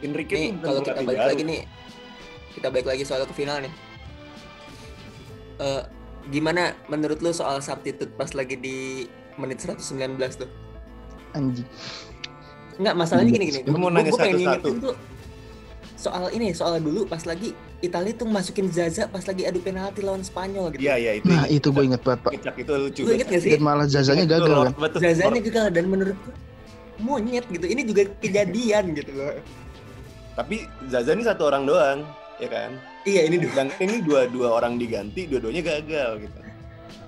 Enrique 0.05 0.37
Nih 0.37 0.51
tuh 0.61 0.65
kalau 0.65 0.81
kita 0.85 1.01
balik 1.05 1.21
baru. 1.21 1.31
lagi 1.33 1.43
nih, 1.45 1.61
kita 2.57 2.69
balik 2.69 2.87
lagi 2.89 3.03
soal 3.05 3.23
ke 3.25 3.35
final 3.37 3.65
nih. 3.65 3.73
Eh, 5.57 5.83
gimana 6.29 6.77
menurut 6.91 7.19
lu 7.25 7.33
soal 7.33 7.63
substitute 7.65 8.13
pas 8.19 8.29
lagi 8.37 8.57
di 8.61 9.09
menit 9.41 9.63
119 9.63 9.81
tuh? 10.37 10.51
anjing 11.37 11.69
Enggak, 12.77 12.95
masalahnya 12.97 13.33
gini 13.33 13.45
gini. 13.49 13.61
Lu 13.65 13.81
mau 13.81 13.89
nanya 13.89 14.13
satu-satu? 14.13 14.37
ngingetin 14.37 14.77
tuh 14.85 14.97
soal 15.97 16.29
ini, 16.37 16.53
soal 16.53 16.77
dulu 16.77 17.09
pas 17.09 17.25
lagi 17.25 17.57
Italia 17.81 18.13
tuh 18.13 18.29
masukin 18.29 18.69
Zaza 18.69 19.09
pas 19.09 19.25
lagi 19.25 19.49
adu 19.49 19.65
penalti 19.65 20.05
lawan 20.05 20.21
Spanyol 20.21 20.77
gitu. 20.77 20.85
Iya 20.85 20.95
iya 21.01 21.13
itu. 21.17 21.29
nah 21.29 21.49
itu 21.49 21.73
gue 21.73 21.85
inget 21.89 22.05
banget 22.05 22.21
pak 22.21 22.33
Kicak 22.37 22.55
itu 22.61 22.73
lucu. 22.77 23.01
Lu 23.09 23.13
inget 23.17 23.29
gak 23.33 23.41
sih? 23.41 23.51
dan 23.57 23.63
malah 23.65 23.87
zazanya 23.89 24.25
gagal 24.29 24.73
kan. 24.73 24.73
Zazanya 25.01 25.41
gagal 25.41 25.67
dan 25.73 25.85
menurut 25.89 26.17
gua 26.21 26.35
monyet 26.97 27.45
gitu. 27.53 27.67
Ini 27.69 27.83
juga 27.85 28.03
kejadian 28.21 28.85
gitu 28.97 29.13
loh. 29.13 29.37
Tapi 30.37 30.57
Zaza 30.87 31.11
ini 31.11 31.25
satu 31.25 31.49
orang 31.49 31.65
doang, 31.65 32.05
ya 32.37 32.47
kan? 32.47 32.77
Iya, 33.03 33.25
ini 33.25 33.41
dua, 33.41 33.53
Dan 33.57 33.69
ini 33.79 33.97
dua 34.01 34.29
dua 34.29 34.49
orang 34.55 34.77
diganti, 34.77 35.25
dua-duanya 35.25 35.63
gagal 35.65 36.11
gitu. 36.23 36.39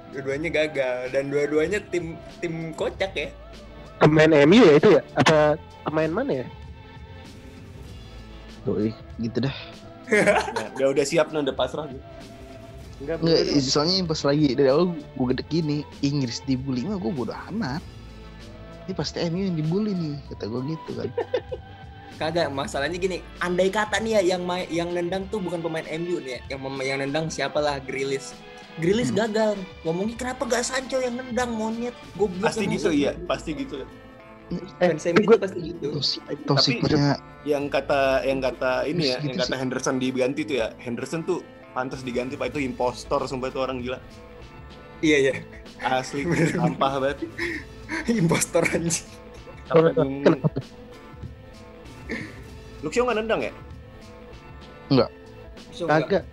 dua-duanya 0.08 0.48
gagal 0.50 1.12
dan 1.12 1.28
dua-duanya 1.28 1.78
tim 1.92 2.16
tim 2.40 2.72
kocak 2.72 3.12
ya. 3.12 3.28
pemain 4.00 4.32
MU 4.42 4.64
ya 4.64 4.74
itu 4.74 4.88
ya 4.96 5.02
apa 5.14 5.60
pemain 5.84 6.08
mana 6.08 6.32
ya 6.32 6.46
Doi, 8.64 8.88
gitu 9.18 9.38
dah 9.40 9.52
Nah, 10.08 10.72
udah 10.72 10.88
udah 10.96 11.04
siap 11.04 11.28
nih, 11.28 11.44
udah 11.44 11.52
pasrah 11.52 11.84
gitu. 11.86 12.00
enggak 12.98 13.16
Nggak, 13.20 13.40
bener. 13.44 13.60
soalnya 13.62 13.96
pas 14.02 14.20
lagi 14.24 14.48
dari 14.56 14.68
awal 14.72 14.84
gue 14.96 15.26
gede 15.28 15.44
gini 15.46 15.76
Inggris 16.00 16.40
dibully 16.42 16.82
mah 16.82 16.96
gue 16.96 17.12
bodo 17.12 17.36
amat 17.52 17.84
ini 18.88 18.92
pasti 18.96 19.20
MU 19.28 19.44
yang 19.44 19.54
dibully 19.54 19.92
nih 19.92 20.16
kata 20.32 20.48
gue 20.48 20.60
gitu 20.72 20.90
kan 20.96 21.08
Kagak, 22.18 22.50
masalahnya 22.50 22.98
gini, 22.98 23.22
andai 23.38 23.70
kata 23.70 24.02
nih 24.02 24.18
ya 24.18 24.34
yang 24.34 24.42
main 24.42 24.66
yang 24.66 24.90
nendang 24.90 25.30
tuh 25.30 25.38
bukan 25.38 25.62
pemain 25.62 25.86
MU 25.94 26.18
nih 26.18 26.34
ya, 26.34 26.40
yang 26.50 26.60
yang 26.82 26.98
nendang 26.98 27.30
siapalah 27.30 27.78
Grilis. 27.78 28.34
Grilis 28.76 29.10
Hmm. 29.10 29.22
gagal. 29.22 29.52
Ngomongnya 29.82 30.16
kenapa 30.16 30.42
gak 30.44 30.62
Sancho 30.62 30.98
yang 30.98 31.14
nendang 31.14 31.50
monyet? 31.50 31.94
Goblok 32.14 32.50
Pasti 32.50 32.66
gitu 32.66 32.90
iya, 32.90 33.14
pasti 33.24 33.54
gitu. 33.54 33.82
eh 33.82 33.86
Fans 34.80 35.04
MU 35.04 35.22
gue 35.24 35.38
pasti 35.38 35.58
gitu. 35.62 35.86
Tosi- 35.94 36.22
tosiknya 36.42 37.20
Yang 37.44 37.64
kata 37.70 38.00
yang 38.24 38.40
kata 38.40 38.72
ini 38.84 39.12
ya, 39.12 39.14
Terus 39.14 39.22
yang 39.22 39.34
gitu 39.36 39.38
kata. 39.44 39.54
Henderson 39.56 39.96
diganti 39.98 40.40
tuh 40.42 40.56
ya. 40.58 40.66
Henderson 40.78 41.20
tuh 41.22 41.38
pantas 41.70 42.02
diganti 42.02 42.34
Pak 42.34 42.50
itu 42.50 42.58
impostor 42.60 43.22
sumpah 43.24 43.46
itu 43.46 43.60
orang 43.60 43.78
gila. 43.78 43.98
Iya 44.98 45.16
iya. 45.20 45.32
Asli 45.78 46.26
sampah 46.54 46.98
banget. 46.98 47.18
Impostor 48.08 48.66
anjing. 48.66 49.06
Kenapa? 49.68 50.48
Luxio 52.80 53.02
nggak 53.02 53.16
nendang 53.18 53.40
ya? 53.42 53.52
Enggak. 54.88 55.10
kagak 55.78 56.24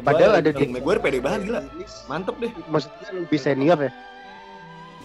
Padahal 0.00 0.40
ada 0.40 0.50
di- 0.50 0.70
Maguire 0.70 1.00
pede 1.00 1.18
banget 1.20 1.40
gila. 1.46 1.60
Mantep 2.08 2.34
deh. 2.38 2.50
maksudnya 2.66 3.08
lebih 3.12 3.38
senior 3.38 3.78
ya 3.78 3.92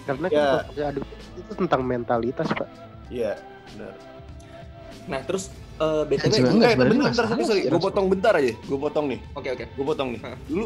karena 0.08 0.26
Ya. 0.32 0.88
adu 0.88 1.04
itu 1.36 1.52
tentang 1.54 1.84
mentalitas 1.84 2.48
pak 2.48 2.70
Iya, 3.08 3.36
benar. 3.72 3.94
Nah, 5.08 5.20
terus 5.24 5.48
eh 5.78 6.04
BTW 6.04 6.28
Eh, 6.28 6.40
enggak, 6.44 6.44
bentar, 6.44 6.70
sebenarnya 6.70 6.76
bentar, 6.76 7.08
nggak 7.08 7.16
sorry, 7.16 7.44
sorry. 7.46 7.62
sih, 7.62 7.72
Gue 7.72 7.82
potong 7.82 8.08
bentar 8.08 8.34
aja. 8.36 8.54
Gue 8.62 8.80
potong 8.82 9.06
nih. 9.08 9.20
Oke 9.32 9.50
oke. 9.50 9.66
Gue 9.72 9.86
potong 9.86 10.08
nih. 10.12 10.22
Dulu 10.44 10.66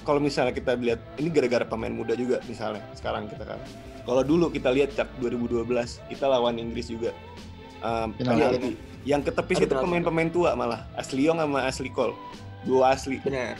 kalau 0.00 0.20
misalnya 0.20 0.50
kita 0.50 0.72
lihat 0.76 1.00
ini 1.18 1.28
gara-gara 1.30 1.64
pemain 1.64 1.90
muda 1.90 2.14
juga 2.14 2.38
misalnya 2.46 2.82
sekarang 2.94 3.26
kita 3.26 3.42
kan. 3.44 3.58
Kalau 4.02 4.22
dulu 4.22 4.50
kita 4.50 4.70
lihat 4.70 4.94
Cak 4.94 5.18
2012 5.18 5.66
kita 6.06 6.26
lawan 6.26 6.54
Inggris 6.56 6.86
juga. 6.86 7.10
Um, 7.80 8.14
Penalti. 8.14 8.78
Yang 9.08 9.32
ketepis 9.32 9.64
Ada 9.64 9.66
itu 9.66 9.74
pemain-pemain 9.80 10.28
tua 10.28 10.52
malah. 10.52 10.84
Asli 10.92 11.24
Yong 11.24 11.40
sama 11.40 11.64
Asli 11.64 11.88
Cole. 11.88 12.12
Dua 12.68 12.92
asli. 12.92 13.16
Benar. 13.24 13.56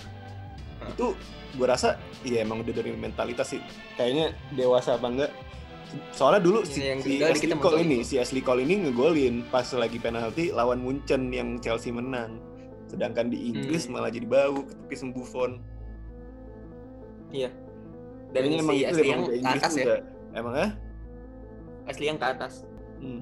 Itu 0.93 1.17
gue 1.57 1.67
rasa 1.67 1.97
ya 2.23 2.45
emang 2.45 2.61
udah 2.61 2.75
dari 2.77 2.93
mentalitas 2.93 3.57
sih. 3.57 3.63
Kayaknya 3.97 4.37
dewasa 4.53 5.01
apa 5.01 5.07
enggak. 5.09 5.33
Soalnya 6.15 6.39
dulu 6.45 6.63
si, 6.63 6.87
Yang 6.87 7.03
si 7.03 7.13
Ashley 7.19 7.51
kita 7.51 7.57
Cole 7.59 7.83
ini, 7.83 7.99
si 8.07 8.15
Ashley 8.21 8.43
Cole 8.45 8.63
ini 8.63 8.87
ngegolin 8.87 9.43
pas 9.51 9.67
lagi 9.75 9.99
penalti 9.99 10.55
lawan 10.55 10.79
Munchen 10.79 11.35
yang 11.35 11.59
Chelsea 11.59 11.91
menang. 11.91 12.39
Sedangkan 12.87 13.27
di 13.33 13.51
Inggris 13.51 13.91
Hmm. 13.91 13.99
malah 13.99 14.11
jadi 14.13 14.27
bau 14.27 14.63
ketepis 14.63 15.03
sama 15.03 15.13
Buffon. 15.19 15.59
Dan 18.31 18.47
Kayaknya 18.47 18.59
emang 18.63 18.75
si 18.75 18.79
itu 18.79 18.91
asli 18.95 19.09
emang 19.11 19.23
yang 19.27 19.43
ke 19.43 19.51
atas 19.59 19.73
ya. 19.75 19.97
Emang 20.31 20.55
ah? 20.55 20.71
Asli 21.91 22.05
yang 22.07 22.19
ke 22.19 22.27
atas. 22.27 22.53
Hmm. 23.03 23.21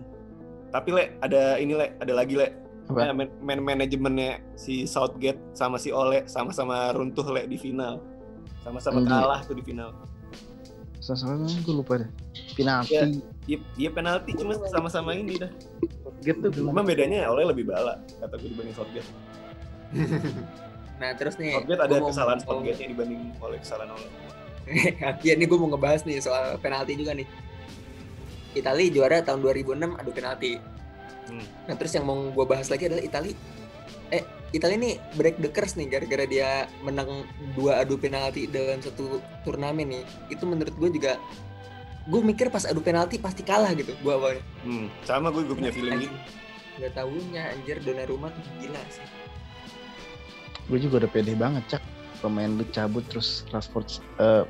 Tapi 0.68 0.88
le 0.90 1.04
ada 1.18 1.56
ini 1.56 1.72
le 1.72 1.96
ada 1.96 2.12
lagi 2.12 2.34
le 2.34 2.48
Apa? 2.88 3.04
Eh, 3.04 3.12
man, 3.12 3.28
man- 3.38 3.60
manajemennya 3.62 4.40
si 4.54 4.84
Southgate 4.84 5.36
sama 5.52 5.76
si 5.76 5.92
Ole 5.92 6.24
sama-sama 6.24 6.88
runtuh 6.90 7.24
le 7.26 7.44
di 7.44 7.56
final. 7.56 8.00
Sama-sama 8.60 9.04
kalah 9.04 9.40
tuh 9.44 9.52
di 9.52 9.60
final. 9.62 9.92
Soalnya 10.98 11.52
gue 11.58 11.74
lupa 11.74 12.00
deh. 12.00 12.08
Penalti. 12.54 12.92
Iya. 12.92 13.04
Iya 13.44 13.58
iya 13.76 13.90
penalti 13.90 14.32
cuma 14.34 14.56
sama-sama 14.66 15.12
ini 15.12 15.36
dah. 15.36 15.52
gitu 16.18 16.48
Cuma 16.50 16.80
bedanya 16.80 17.28
Ole 17.28 17.44
lebih 17.44 17.64
bala 17.64 18.00
kata 18.18 18.34
gue 18.36 18.48
dibanding 18.48 18.72
Southgate. 18.74 19.08
Nah, 20.98 21.14
terus 21.14 21.38
nih 21.38 21.54
Southgate 21.54 21.78
ada 21.78 21.94
kesalahan 22.02 22.38
mau- 22.40 22.58
Southgate 22.58 22.88
dibanding 22.88 23.20
Ole 23.38 23.56
kesalahan 23.60 23.92
Ole. 23.92 24.08
Iya 25.24 25.32
nih 25.36 25.46
gue 25.46 25.58
mau 25.58 25.70
ngebahas 25.70 26.02
nih 26.02 26.18
soal 26.18 26.58
penalti 26.58 26.96
juga 26.96 27.14
nih. 27.14 27.24
Itali 28.56 28.88
juara 28.88 29.20
tahun 29.20 29.44
2006 29.44 30.00
adu 30.00 30.10
penalti. 30.12 30.52
Hmm. 31.28 31.44
Nah 31.68 31.74
terus 31.76 31.92
yang 31.92 32.08
mau 32.08 32.16
gue 32.32 32.46
bahas 32.48 32.72
lagi 32.72 32.88
adalah 32.88 33.04
Itali. 33.04 33.32
Eh 34.08 34.24
Itali 34.56 34.80
ini 34.80 34.90
break 35.20 35.36
the 35.44 35.52
curse 35.52 35.76
nih 35.76 35.92
gara-gara 35.92 36.24
dia 36.24 36.64
menang 36.80 37.28
dua 37.52 37.84
adu 37.84 38.00
penalti 38.00 38.48
dalam 38.48 38.80
satu 38.80 39.20
turnamen 39.44 39.92
nih. 39.92 40.04
Itu 40.32 40.48
menurut 40.48 40.72
gue 40.72 40.88
juga 40.96 41.20
gue 42.08 42.20
mikir 42.24 42.48
pas 42.48 42.64
adu 42.64 42.80
penalti 42.80 43.20
pasti 43.20 43.44
kalah 43.44 43.76
gitu 43.76 43.92
gue 44.00 44.12
awalnya. 44.12 44.40
Hmm, 44.64 44.88
sama 45.04 45.28
gue 45.28 45.44
gue 45.44 45.56
punya 45.56 45.72
feeling 45.72 46.08
gitu. 46.08 46.16
Gak 46.80 46.94
tahunya 46.96 47.42
anjir 47.58 47.76
Donnarumma 47.84 48.32
tuh 48.32 48.42
gila 48.64 48.80
sih. 48.88 49.04
Gue 50.72 50.78
juga 50.80 51.04
udah 51.04 51.10
pede 51.12 51.36
banget 51.36 51.64
cak. 51.76 51.82
Pemain 52.18 52.50
lu 52.50 52.66
cabut 52.74 53.06
terus 53.06 53.46
Rashford 53.54 54.02
eh, 54.18 54.42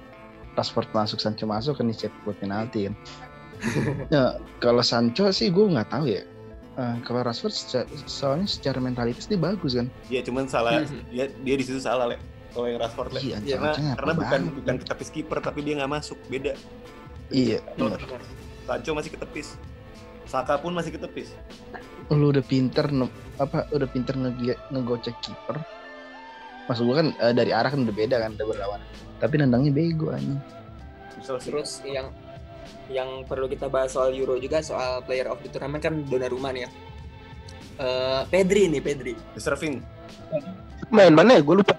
Rashford 0.56 0.88
masuk 0.96 1.20
Sancho 1.20 1.44
masuk 1.44 1.76
kan 1.76 1.90
dicek 1.90 2.14
buat 2.24 2.38
penalti 2.40 2.88
kan. 2.88 2.94
ya 2.96 3.27
kalau 4.58 4.80
Sancho 4.80 5.30
sih 5.30 5.48
gue 5.48 5.66
nggak 5.66 5.88
tahu 5.88 6.06
ya. 6.08 6.22
Eh, 6.78 6.96
kalau 7.02 7.26
Rashford 7.26 7.50
seca- 7.50 7.88
soalnya 8.04 8.46
secara 8.46 8.78
mentalitas 8.78 9.26
dia 9.26 9.34
bagus 9.34 9.74
kan. 9.74 9.90
Iya 10.06 10.22
cuman 10.22 10.46
salah 10.46 10.78
Hmm. 10.78 11.02
dia 11.10 11.26
dia 11.26 11.54
di 11.54 11.64
situ 11.64 11.78
salah 11.78 12.06
le. 12.06 12.16
Kalau 12.48 12.66
yang 12.66 12.78
Rashford 12.78 13.10
le. 13.12 13.20
Iya, 13.20 13.36
Karena, 13.58 13.74
karena 13.94 14.12
bukan 14.14 14.30
banget. 14.40 14.54
bukan 14.54 14.74
ketepis 14.78 15.08
kiper 15.10 15.38
tapi 15.40 15.58
dia 15.60 15.74
nggak 15.76 15.90
masuk 15.92 16.18
beda. 16.26 16.54
Iya. 17.28 17.58
Bener. 17.74 17.98
Sancho 18.64 18.94
masih 18.94 19.10
ketepis. 19.10 19.58
Saka 20.24 20.54
pun 20.56 20.70
masih 20.70 20.92
ketepis. 20.92 21.34
Lu 22.08 22.30
udah 22.30 22.40
pinter 22.40 22.86
ne- 22.88 23.10
apa 23.36 23.66
udah 23.68 23.88
pinter 23.88 24.14
nge 24.14 24.30
ngegocek 24.70 25.18
kiper. 25.18 25.58
Maksud 26.68 26.84
gue 26.84 26.94
kan 26.94 27.08
eh, 27.18 27.34
dari 27.34 27.50
arah 27.50 27.68
kan 27.68 27.82
udah 27.82 27.96
beda 27.96 28.16
kan 28.18 28.38
udah 28.38 28.46
berlawan. 28.46 28.80
Tapi 29.18 29.34
nendangnya 29.34 29.74
bego 29.74 30.14
anjing. 30.14 30.38
Terus 31.18 31.82
yang 31.82 32.14
yang 32.88 33.24
perlu 33.28 33.46
kita 33.46 33.68
bahas 33.68 33.92
soal 33.92 34.16
Euro 34.16 34.40
juga 34.40 34.64
soal 34.64 35.04
player 35.04 35.28
of 35.28 35.40
the 35.44 35.48
tournament 35.52 35.84
kan 35.84 35.94
Donnarumma 36.08 36.52
nih 36.52 36.64
ya. 36.64 36.70
Eh 37.78 38.22
Pedri 38.32 38.66
nih 38.66 38.82
Pedri. 38.82 39.14
deserving. 39.36 39.80
main 40.88 41.12
mana 41.12 41.36
ya 41.36 41.42
gue 41.44 41.56
lupa 41.60 41.76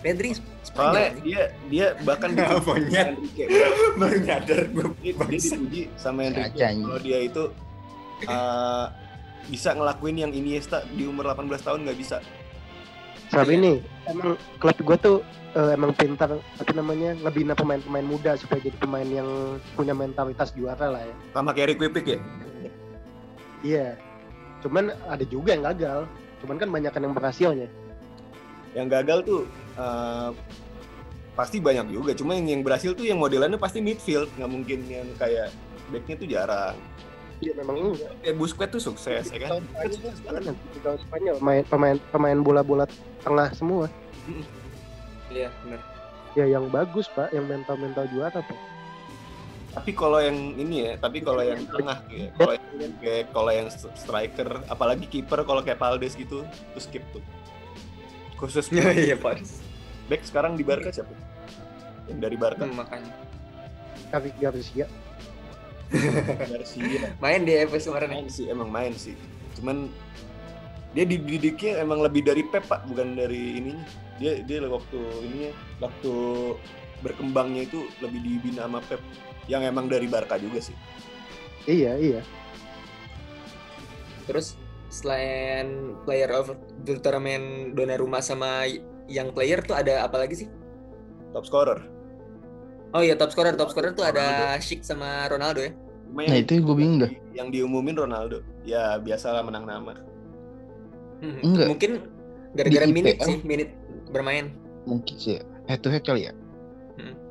Pedri 0.00 0.32
Soalnya 0.74 1.14
dia 1.22 1.42
dia 1.70 1.86
bahkan 2.02 2.34
dipuji 2.34 2.58
monyet. 2.66 3.08
Baru 3.94 4.16
nyadar 4.18 4.60
gue 4.72 4.84
Dia, 5.04 5.12
dipuji 5.14 5.82
sama 5.94 6.26
Enrique 6.26 6.58
kalau 6.58 6.98
dia 6.98 7.18
itu 7.22 7.44
uh, 8.26 8.90
bisa 9.46 9.70
ngelakuin 9.76 10.16
yang 10.26 10.32
Iniesta 10.34 10.82
di 10.90 11.06
umur 11.06 11.30
18 11.30 11.46
tahun 11.62 11.78
nggak 11.86 11.98
bisa. 12.00 12.18
Tapi 13.34 13.52
ini 13.58 13.72
emang 14.06 14.38
klub 14.62 14.78
gue 14.78 14.96
tuh 15.02 15.16
eh, 15.58 15.74
emang 15.74 15.90
pintar 15.98 16.38
apa 16.38 16.72
namanya 16.74 17.18
ngebina 17.18 17.58
pemain-pemain 17.58 18.06
muda 18.06 18.38
supaya 18.38 18.62
jadi 18.62 18.76
pemain 18.78 19.06
yang 19.06 19.58
punya 19.74 19.90
mentalitas 19.90 20.54
juara 20.54 20.94
lah 20.94 21.02
ya. 21.02 21.14
Sama 21.34 21.50
kayak 21.50 21.74
Eric 21.74 21.78
Wipik 21.82 22.06
ya. 22.06 22.18
Iya. 23.64 23.86
Cuman 24.62 24.94
ada 25.10 25.24
juga 25.26 25.56
yang 25.56 25.66
gagal. 25.66 26.06
Cuman 26.44 26.56
kan 26.60 26.68
banyak 26.70 26.92
yang 26.94 27.16
berhasilnya. 27.16 27.68
Yang 28.76 28.86
gagal 28.90 29.18
tuh 29.26 29.40
uh, 29.80 30.30
pasti 31.34 31.58
banyak 31.58 31.90
juga. 31.90 32.14
Cuma 32.14 32.38
yang, 32.38 32.46
yang 32.58 32.62
berhasil 32.62 32.94
tuh 32.94 33.06
yang 33.06 33.18
modelannya 33.18 33.58
pasti 33.58 33.82
midfield, 33.82 34.30
nggak 34.38 34.50
mungkin 34.50 34.78
yang 34.86 35.08
kayak 35.18 35.50
backnya 35.90 36.14
tuh 36.16 36.28
jarang. 36.30 36.76
Iya 37.42 37.52
memang 37.58 37.76
enggak. 37.94 38.12
Eh 38.22 38.34
Busquets 38.34 38.72
tuh 38.78 38.82
sukses 38.82 39.26
ya 39.30 39.38
kan. 39.42 39.58
Tahun 39.58 39.64
Spanyol? 40.18 40.54
Di 40.54 40.78
tahun 40.82 40.98
Spanyol 41.06 41.36
main 41.42 41.62
pemain 41.66 41.96
pemain 42.10 42.38
bola-bola 42.38 42.84
tengah 43.22 43.48
semua. 43.56 43.86
iya 45.28 45.52
benar 45.64 45.82
Ya 46.34 46.46
yang 46.50 46.66
bagus 46.72 47.06
pak, 47.14 47.30
yang 47.30 47.46
mental-mental 47.46 48.10
juara 48.10 48.40
pak. 48.42 48.58
Tapi 49.74 49.90
kalau 49.94 50.22
yang 50.22 50.54
ini 50.54 50.86
ya, 50.86 50.92
tapi 50.98 51.18
kalau 51.22 51.42
yang 51.42 51.66
tengah 51.66 51.98
ya, 52.10 52.30
kalau 52.38 52.54
yang 52.58 52.94
kayak 53.02 53.24
kalau 53.34 53.50
yang 53.50 53.68
striker, 53.70 54.48
apalagi 54.70 55.06
kiper 55.06 55.42
kalau 55.42 55.62
kayak 55.62 55.78
Paldes 55.78 56.14
gitu, 56.14 56.46
tuh 56.46 56.82
skip 56.82 57.02
tuh. 57.14 57.22
Khusus 58.38 58.70
iya 58.74 59.14
pak 59.14 59.42
back 60.08 60.22
sekarang 60.24 60.52
di 60.56 60.64
Barca 60.64 60.92
siapa? 60.92 61.12
Yang 62.08 62.18
dari 62.20 62.36
Barca. 62.36 62.64
Hmm, 62.64 62.76
makanya 62.76 63.12
Tapi 64.12 64.28
Garcia. 64.36 64.86
Garcia. 65.94 67.14
main 67.22 67.42
di 67.46 67.52
FS 67.54 67.88
kemarin. 67.88 68.08
Main 68.10 68.26
sih 68.28 68.44
emang 68.50 68.68
main 68.70 68.92
sih. 68.94 69.14
Cuman 69.58 69.88
dia 70.94 71.04
dididiknya 71.06 71.82
emang 71.82 72.02
lebih 72.02 72.22
dari 72.22 72.46
Pep 72.46 72.66
pak 72.66 72.86
bukan 72.86 73.18
dari 73.18 73.58
ininya. 73.58 73.86
Dia 74.22 74.42
dia 74.46 74.62
waktu 74.66 74.98
ininya 75.26 75.50
waktu 75.82 76.12
berkembangnya 77.02 77.66
itu 77.66 77.86
lebih 77.98 78.20
dibina 78.22 78.66
sama 78.66 78.80
Pep 78.86 79.02
yang 79.50 79.66
emang 79.66 79.90
dari 79.90 80.06
Barca 80.06 80.38
juga 80.38 80.62
sih. 80.62 80.76
Iya 81.66 81.94
iya. 81.98 82.22
terus 84.24 84.56
selain 84.88 85.92
player 86.08 86.32
of 86.32 86.56
the 86.88 86.96
tournament 86.96 87.76
Donnarumma 87.76 88.24
sama 88.24 88.64
yang 89.04 89.36
player 89.36 89.60
tuh 89.60 89.76
ada 89.76 90.00
apa 90.00 90.16
lagi 90.16 90.44
sih? 90.44 90.48
Top 91.36 91.44
scorer. 91.44 91.84
Oh 92.96 93.04
iya 93.04 93.12
top 93.20 93.28
scorer. 93.36 93.52
Top 93.52 93.68
scorer 93.68 93.92
tuh 93.92 94.06
ada 94.08 94.56
Schick 94.64 94.80
sama 94.80 95.28
Ronaldo 95.28 95.60
ya 95.60 95.83
Cuma 96.14 96.30
Nah 96.30 96.38
itu 96.38 96.62
gue 96.62 96.76
bingung 96.78 97.02
dah. 97.02 97.10
yang 97.34 97.50
diumumin 97.50 97.98
Ronaldo. 97.98 98.38
Ya 98.62 98.94
biasalah 98.96 99.42
menang 99.42 99.66
nama 99.66 99.98
Hmm, 101.18 101.40
Enggak. 101.42 101.66
mungkin 101.66 101.90
gara-gara 102.52 102.86
minit 102.86 103.16
sih 103.18 103.42
minit 103.42 103.74
bermain. 104.08 104.54
Mungkin 104.84 105.16
sih 105.16 105.42
head 105.64 105.80
to 105.80 105.88
head 105.88 106.02
kali 106.02 106.30
ya. 106.30 106.32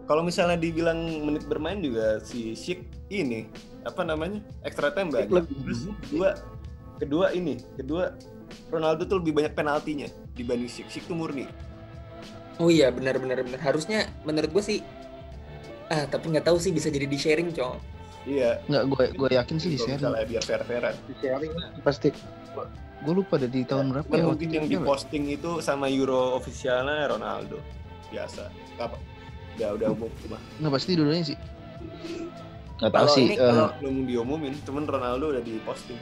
kalau 0.04 0.20
misalnya 0.20 0.60
dibilang 0.60 1.00
menit 1.24 1.48
bermain 1.48 1.80
juga 1.80 2.20
si 2.20 2.52
Schick 2.52 2.84
ini 3.08 3.48
apa 3.84 4.04
namanya 4.04 4.44
extra 4.62 4.92
time 4.92 5.08
banyak 5.08 5.32
terus 5.32 5.88
kedua 6.04 6.36
kedua 7.00 7.26
ini 7.32 7.56
kedua 7.80 8.12
Ronaldo 8.68 9.08
tuh 9.08 9.24
lebih 9.24 9.32
banyak 9.34 9.56
penaltinya 9.56 10.12
dibanding 10.36 10.68
Schick. 10.68 10.92
Schick 10.92 11.08
tuh 11.08 11.16
murni. 11.16 11.48
Oh 12.60 12.68
iya 12.68 12.92
benar 12.92 13.16
benar. 13.16 13.40
Benar 13.40 13.64
harusnya 13.64 14.12
menurut 14.24 14.52
gue 14.52 14.64
sih 14.66 14.80
ah 15.88 16.04
tapi 16.04 16.36
nggak 16.36 16.44
tahu 16.44 16.60
sih 16.60 16.76
bisa 16.76 16.92
jadi 16.92 17.06
di 17.06 17.16
sharing 17.16 17.56
cowok 17.56 17.80
iya 18.26 18.60
Nggak 18.66 18.84
gue 18.88 19.04
gue 19.16 19.30
yakin 19.34 19.56
sih 19.58 19.70
di 19.70 19.76
Kalau 19.76 19.86
seri. 19.86 19.98
misalnya 19.98 20.26
biar 20.26 20.44
fair-fairan 20.44 20.96
Di 21.04 21.14
sharing 21.18 21.52
pasti. 21.82 22.10
Gue 23.04 23.14
lupa 23.14 23.36
dari 23.36 23.62
tahun 23.62 23.92
berapa 23.92 24.08
Cuman 24.08 24.16
ya. 24.18 24.26
mungkin 24.26 24.50
yang 24.50 24.66
di 24.66 24.78
posting 24.78 25.24
itu 25.30 25.60
sama 25.60 25.88
Euro 25.88 26.34
officialnya 26.34 27.10
Ronaldo 27.10 27.60
biasa 28.08 28.48
apa 28.78 28.96
udah 29.54 29.70
udah 29.74 29.88
umum 29.92 30.10
cuma 30.20 30.38
Nggak 30.58 30.72
pasti 30.72 30.92
dulunya 30.94 31.24
sih. 31.26 31.38
Nggak 32.76 32.90
tahu 32.90 33.00
Kalau 33.02 33.12
sih. 33.12 33.26
ini, 33.26 33.36
eh, 33.36 33.44
kalau- 33.44 33.74
belum 33.78 33.96
diumumin 34.06 34.54
cuman 34.62 34.84
Ronaldo 34.86 35.26
udah 35.30 35.42
di 35.42 35.60
posting 35.62 36.00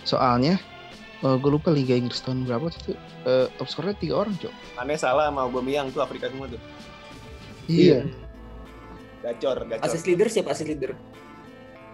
soalnya 0.00 0.56
gue 1.20 1.50
lupa 1.50 1.68
Liga 1.68 1.92
Inggris 1.92 2.18
tahun 2.18 2.48
berapa 2.48 2.66
itu 2.66 2.96
eh, 3.22 3.46
top 3.52 3.68
skornya 3.68 3.92
tiga 3.94 4.14
orang 4.18 4.32
cok. 4.34 4.52
aneh 4.74 4.96
salah 4.96 5.28
sama 5.28 5.44
Aubameyang 5.44 5.92
tuh 5.92 6.00
Afrika 6.00 6.26
semua 6.26 6.48
tuh 6.48 6.56
Iya. 7.68 8.08
Gacor 9.20 9.56
gacor. 9.62 9.84
Assist 9.84 10.04
leader 10.04 10.26
siapa? 10.26 10.50
Assist 10.50 10.68
leader? 10.68 10.92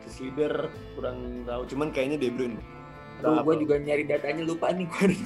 Assist 0.00 0.20
leader 0.20 0.70
kurang 0.94 1.18
tahu. 1.42 1.62
Cuman 1.66 1.88
kayaknya 1.90 2.18
De 2.18 2.28
Bruyne. 2.28 2.58
Tuh, 3.16 3.32
Berapa? 3.32 3.48
gue 3.48 3.54
juga 3.64 3.74
nyari 3.80 4.04
datanya 4.04 4.44
lupa 4.44 4.68
nih 4.70 4.84
gue 4.84 5.16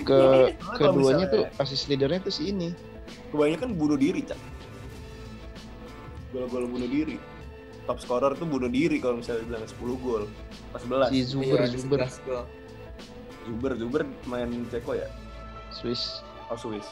Ke 0.00 0.20
keduanya 0.80 1.28
tuh 1.28 1.44
assist 1.58 1.86
leadernya 1.86 2.20
tuh 2.20 2.32
si 2.32 2.48
ini. 2.48 2.72
kebanyakan 3.28 3.74
bunuh 3.74 3.94
diri 3.94 4.24
cak. 4.24 4.38
Gol-gol 6.30 6.66
bunuh 6.66 6.88
diri. 6.88 7.20
Top 7.84 8.00
scorer 8.00 8.32
tuh 8.32 8.48
bunuh 8.48 8.66
diri 8.66 8.96
kalau 8.96 9.20
misalnya 9.20 9.44
bilang 9.44 9.64
10 9.68 9.76
gol. 10.00 10.24
Pas 10.72 10.80
11 10.80 11.12
Si 11.12 11.18
Zuber 11.28 11.58
Iya, 11.60 11.76
Zuber. 11.76 11.98
11 12.00 12.24
gol. 12.24 12.42
Zuber 13.44 13.72
Zuber 13.76 14.02
main 14.24 14.50
Ceko 14.66 14.96
ya? 14.96 15.08
Swiss. 15.70 16.24
Oh 16.48 16.56
Swiss. 16.56 16.88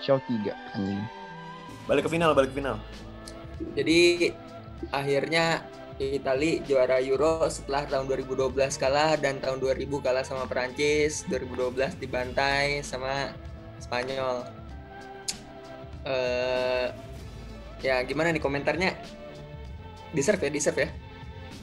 Shaw 0.00 0.18
3 0.20 0.50
anjing. 0.74 1.00
balik 1.84 2.02
ke 2.02 2.10
final 2.10 2.32
balik 2.32 2.50
ke 2.50 2.58
final 2.58 2.80
Jadi 3.74 4.30
akhirnya 4.90 5.64
Itali 5.94 6.58
juara 6.66 6.98
Euro 6.98 7.46
setelah 7.46 7.86
tahun 7.86 8.10
2012 8.10 8.50
kalah 8.76 9.14
dan 9.14 9.38
tahun 9.38 9.62
2000 9.62 10.02
kalah 10.02 10.26
sama 10.26 10.42
Perancis, 10.44 11.22
2012 11.30 11.94
dibantai 12.02 12.82
sama 12.82 13.30
Spanyol. 13.78 14.42
Eh 16.02 16.86
ya 17.80 18.02
gimana 18.02 18.34
nih 18.34 18.42
komentarnya? 18.42 18.90
Deserve 20.10 20.42
ya, 20.46 20.50
deserve 20.50 20.80
ya. 20.82 20.90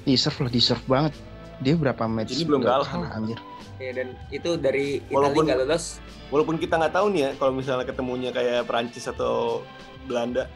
Deserve 0.07 0.47
lah, 0.47 0.51
deserve 0.51 0.85
banget. 0.87 1.13
Dia 1.59 1.75
berapa 1.75 2.03
match? 2.07 2.31
Ini 2.33 2.43
belum 2.47 2.63
kalah. 2.63 2.87
anjir. 3.11 3.37
Ya, 3.81 3.91
dan 3.97 4.13
itu 4.29 4.55
dari 4.55 5.01
Itali 5.01 5.15
Walaupun- 5.17 5.43
nggak 5.43 5.59
lolos. 5.65 5.97
walaupun 6.29 6.55
kita 6.55 6.77
nggak 6.79 6.93
tahu 6.95 7.11
nih 7.11 7.21
ya 7.27 7.31
kalau 7.35 7.51
misalnya 7.51 7.83
ketemunya 7.83 8.29
kayak 8.31 8.63
Perancis 8.63 9.09
atau 9.09 9.65
Belanda 10.07 10.47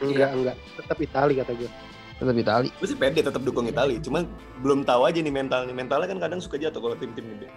Enggak 0.00 0.30
enggak. 0.32 0.56
Tetap 0.76 0.96
Itali 0.98 1.34
kata 1.36 1.52
gue. 1.54 1.70
Tetap 2.16 2.36
Itali. 2.36 2.68
gue 2.70 2.86
sih 2.86 2.96
pede 2.96 3.20
tetap 3.20 3.40
dukung 3.40 3.64
Itali 3.64 3.96
cuman 3.96 4.28
belum 4.60 4.84
tahu 4.84 5.08
aja 5.08 5.16
nih 5.16 5.32
mentalnya 5.32 5.72
mentalnya 5.72 6.04
kan 6.06 6.20
kadang 6.20 6.36
suka 6.36 6.56
jatuh 6.56 6.76
kalau 6.78 6.96
tim-tim 6.96 7.24
gede 7.30 7.48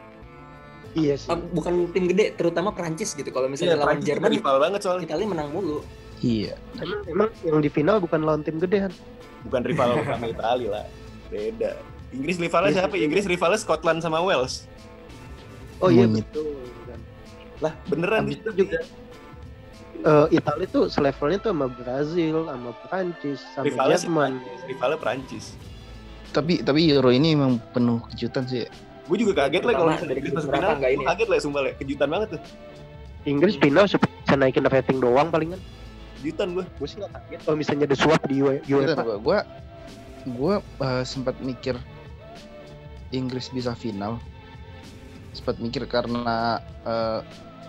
Iya 0.93 1.17
sih. 1.17 1.25
Bukan 1.51 1.89
tim 1.89 2.05
gede, 2.05 2.37
terutama 2.37 2.69
Perancis 2.69 3.11
gitu. 3.11 3.25
Kalau 3.27 3.49
misalnya 3.49 3.75
lawan 3.75 3.97
Perancis 3.97 4.05
tuh 4.05 4.09
Jerman, 4.13 4.29
rival 4.31 4.55
banget 4.61 4.79
soalnya 4.79 5.03
Itali 5.03 5.25
menang 5.25 5.49
mulu. 5.49 5.81
Iya. 6.21 6.53
Emang, 6.77 7.01
emang 7.09 7.29
yang 7.41 7.59
di 7.59 7.67
final 7.67 7.97
bukan 7.97 8.21
lawan 8.21 8.45
tim 8.45 8.61
gede 8.61 8.85
kan? 8.85 8.93
bukan 9.43 9.61
rival 9.63 9.99
sama 10.07 10.25
Itali 10.25 10.67
lah 10.67 10.85
beda 11.27 11.71
Inggris 12.13 12.37
rivalnya 12.39 12.69
Iya, 12.69 12.77
siapa 12.79 12.95
iya. 12.95 13.03
Inggris 13.03 13.25
rivalnya 13.27 13.59
Scotland 13.59 13.99
sama 13.99 14.23
Wales 14.23 14.69
Oh 15.81 15.91
iya 15.91 16.07
Monyet. 16.07 16.23
betul. 16.23 16.63
lah 17.59 17.73
beneran 17.87 18.23
Habis 18.23 18.39
itu 18.39 18.49
juga 18.55 18.79
eh 20.03 20.27
Italia 20.35 20.67
tuh 20.67 20.91
selevelnya 20.91 21.39
tuh 21.39 21.51
sama 21.55 21.67
Brazil, 21.71 22.45
sama 22.51 22.71
Prancis, 22.85 23.39
sama 23.55 23.65
rivalnya 23.65 23.97
Jerman. 23.97 24.31
Prancis, 24.35 24.59
rivalnya 24.67 24.97
Perancis 24.99 25.45
Tapi 26.33 26.53
tapi 26.65 26.79
Euro 26.91 27.09
ini 27.13 27.37
emang 27.37 27.61
penuh 27.71 28.03
kejutan 28.11 28.43
sih. 28.49 28.67
gue 29.03 29.17
juga 29.19 29.45
kaget 29.45 29.63
lah 29.67 29.73
kalau 29.75 29.91
dari 29.99 30.19
Inggris 30.23 30.47
final 30.47 30.79
nggak 30.79 30.91
ini 30.91 31.03
gue 31.03 31.03
ya. 31.03 31.09
kaget 31.11 31.27
lah 31.27 31.37
sumpah 31.43 31.61
lah 31.67 31.73
kejutan 31.75 32.07
banget 32.07 32.27
tuh 32.35 32.41
Inggris 33.27 33.55
final 33.59 33.83
bisa 33.87 34.35
naikin 34.35 34.63
rating 34.67 34.97
doang 35.03 35.27
palingan. 35.27 35.59
kejutan 36.19 36.55
gue 36.55 36.65
Gue 36.79 36.87
sih 36.87 36.97
gak 37.03 37.11
kaget 37.11 37.39
kalau 37.43 37.57
misalnya 37.59 37.85
ada 37.91 37.97
suap 37.99 38.21
di 38.27 38.39
Bentar, 38.39 38.63
UEFA. 38.63 39.03
gua 39.03 39.17
gua, 39.19 39.39
gua 40.31 40.53
eh, 40.87 41.03
sempat 41.03 41.35
mikir 41.43 41.75
Inggris 43.13 43.53
bisa 43.53 43.77
final. 43.77 44.17
Sempat 45.37 45.61
mikir 45.61 45.85
karena 45.85 46.57
uh, 46.85 47.21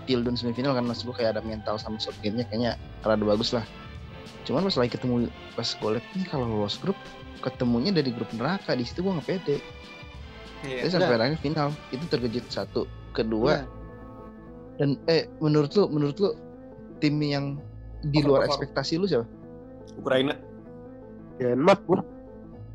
Pildun 0.05 0.37
semifinal 0.37 0.77
kan 0.77 0.85
maksud 0.85 1.09
gua 1.09 1.17
kayak 1.17 1.37
ada 1.37 1.43
mental 1.45 1.81
sama 1.81 1.97
Southgate-nya 1.97 2.45
kayaknya 2.49 2.77
rada 3.03 3.25
bagus 3.25 3.57
lah. 3.57 3.64
Cuman 4.45 4.69
pas 4.69 4.77
lagi 4.77 4.93
ketemu 4.93 5.33
pas 5.57 5.64
gue 5.64 5.90
liat 5.97 6.07
nih 6.17 6.27
kalau 6.29 6.45
lolos 6.45 6.77
grup 6.81 6.97
ketemunya 7.40 7.93
dari 7.93 8.12
grup 8.12 8.29
neraka 8.37 8.77
di 8.77 8.85
situ 8.85 9.01
gua 9.01 9.17
nggak 9.17 9.29
pede. 9.29 9.57
Iya. 10.64 10.85
Tapi 10.85 10.90
sampai 10.93 11.17
akhirnya 11.17 11.40
final 11.40 11.69
itu 11.93 12.05
terkejut 12.09 12.45
satu, 12.49 12.85
kedua 13.17 13.64
Iya. 13.64 13.67
dan 14.81 14.88
eh 15.09 15.25
menurut 15.40 15.71
lu 15.77 15.88
menurut 15.93 16.17
lu 16.21 16.31
tim 17.01 17.17
yang 17.21 17.57
di 18.05 18.21
luar 18.21 18.45
Overperform. 18.45 18.49
ekspektasi 18.53 18.93
lu 19.01 19.07
siapa? 19.09 19.27
Ukraina 19.97 20.35
Denmark 21.40 21.81
gue. 21.88 22.01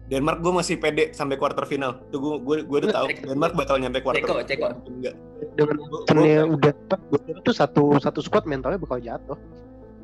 Denmark 0.10 0.42
gue 0.42 0.54
masih 0.54 0.76
pede 0.82 1.13
sampai 1.13 1.38
quarter 1.38 1.70
final 1.70 2.02
tuh 2.10 2.18
gue 2.18 2.36
gue 2.42 2.58
gue 2.65 2.78
udah 2.82 2.94
tahu. 2.94 3.08
Denmark 3.30 3.54
bakal 3.54 3.78
nyampe 3.78 4.02
quarter 4.02 4.26
Ceko, 4.26 4.42
Ceko. 4.42 4.68
enggak 4.89 5.13
dengan 5.56 5.78
gua- 5.80 6.47
udah 6.56 6.73
gue 7.10 7.19
tuh 7.43 7.56
satu 7.56 7.95
satu 7.99 8.19
squad 8.19 8.43
mentalnya 8.45 8.80
bakal 8.80 8.99
jatuh. 8.99 9.39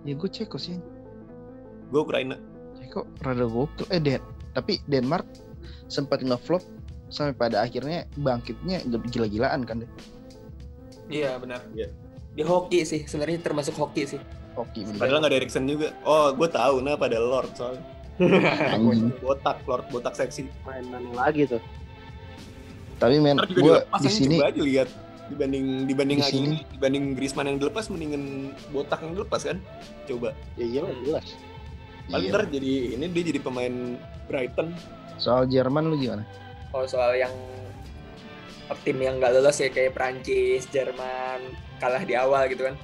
Ya 0.05 0.13
gue 0.13 0.29
Ceko 0.29 0.57
sih. 0.57 0.77
gue 1.85 2.01
Ukraina 2.01 2.35
Ceko 2.81 3.05
rada 3.21 3.45
gokil. 3.45 3.85
Eh 3.93 4.01
Den, 4.01 4.21
tapi 4.51 4.81
Denmark 4.89 5.25
sempat 5.85 6.25
ngeflop 6.25 6.65
sampai 7.13 7.37
pada 7.37 7.61
akhirnya 7.61 8.09
bangkitnya 8.17 8.81
gila-gilaan 9.13 9.61
kan 9.63 9.85
deh. 9.85 9.91
Iya 11.07 11.37
benar. 11.37 11.61
Iya. 11.77 11.93
Di 12.35 12.43
hoki 12.43 12.81
sih 12.83 13.05
sebenarnya 13.05 13.39
termasuk 13.45 13.77
hoki 13.77 14.03
sih. 14.09 14.21
Oke, 14.55 14.87
padahal 14.95 15.19
nggak 15.19 15.31
ada 15.35 15.39
Erikson 15.43 15.67
juga 15.67 15.91
oh 16.07 16.31
gue 16.31 16.47
tahu 16.47 16.79
nah 16.79 16.95
pada 16.95 17.19
Lord 17.19 17.51
soalnya 17.59 17.83
botak 19.19 19.59
Lord 19.67 19.83
botak 19.91 20.15
seksi 20.15 20.47
Main-main 20.63 21.11
lagi 21.11 21.43
tuh. 21.43 21.59
Tapi 22.95 23.19
men, 23.19 23.35
gue 23.35 23.77
di 23.99 24.07
sini 24.07 24.39
coba 24.39 24.47
aja 24.55 24.61
lihat 24.63 24.89
dibanding 25.27 25.65
dibanding 25.85 26.19
Di 26.19 26.25
lagi 26.25 26.37
sini. 26.37 26.57
dibanding 26.71 27.05
Griezmann 27.13 27.47
yang 27.47 27.57
dilepas 27.57 27.89
mendingan 27.89 28.23
botak 28.69 29.01
yang 29.01 29.13
dilepas 29.13 29.41
kan 29.43 29.57
coba 30.05 30.37
Ya 30.53 30.65
iya 30.67 30.81
jelas. 31.01 31.25
paling 32.05 32.29
Iya. 32.29 32.45
jadi 32.47 32.71
ini 32.93 33.05
dia 33.09 33.23
jadi 33.25 33.39
pemain 33.41 33.73
Brighton 34.25 34.69
soal 35.15 35.47
Jerman 35.47 35.89
lu 35.89 35.97
gimana? 35.97 36.21
Kalau 36.69 36.85
soal 36.85 37.15
yang 37.15 37.31
tim 38.81 38.97
yang 38.97 39.17
nggak 39.17 39.31
lolos 39.31 39.57
ya 39.57 39.69
kayak 39.69 39.93
Prancis, 39.93 40.65
Jerman 40.67 41.39
kalah 41.77 42.01
di 42.01 42.13
awal 42.13 42.45
gitu 42.45 42.65
kan. 42.65 42.75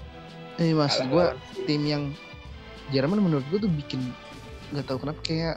Eh 0.57 0.71
gue 1.03 1.25
lawan- 1.27 1.37
tim 1.65 1.81
yang 1.83 2.03
Jerman 2.89 3.19
menurut 3.19 3.45
gue 3.49 3.59
tuh 3.59 3.71
bikin 3.71 3.99
nggak 4.71 4.85
tahu 4.85 4.97
kenapa 5.01 5.19
kayak 5.21 5.55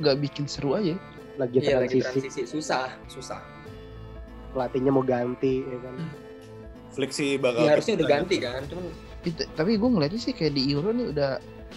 nggak 0.00 0.16
bikin 0.18 0.44
seru 0.46 0.74
aja. 0.74 0.94
Lagi 1.36 1.58
Iya 1.60 1.78
lagi 1.78 1.98
transisi, 2.00 2.26
transisi 2.26 2.42
susah, 2.48 2.88
susah. 3.06 3.38
Pelatihnya 4.50 4.90
mau 4.90 5.00
ganti 5.00 5.62
ya 5.62 5.78
kan. 5.80 5.94
Flick 6.90 7.10
sih 7.10 7.36
bakal 7.36 7.62
Ya 7.62 7.72
harusnya 7.72 7.94
udah 7.96 8.08
ganti 8.08 8.36
kan, 8.38 8.62
cuman 8.64 8.84
Itu, 9.20 9.42
tapi 9.52 9.74
gue 9.74 9.88
ngeliatnya 9.88 10.20
sih 10.20 10.32
kayak 10.32 10.52
di 10.52 10.66
Euro 10.68 10.90
nih 10.90 11.10
udah 11.10 11.30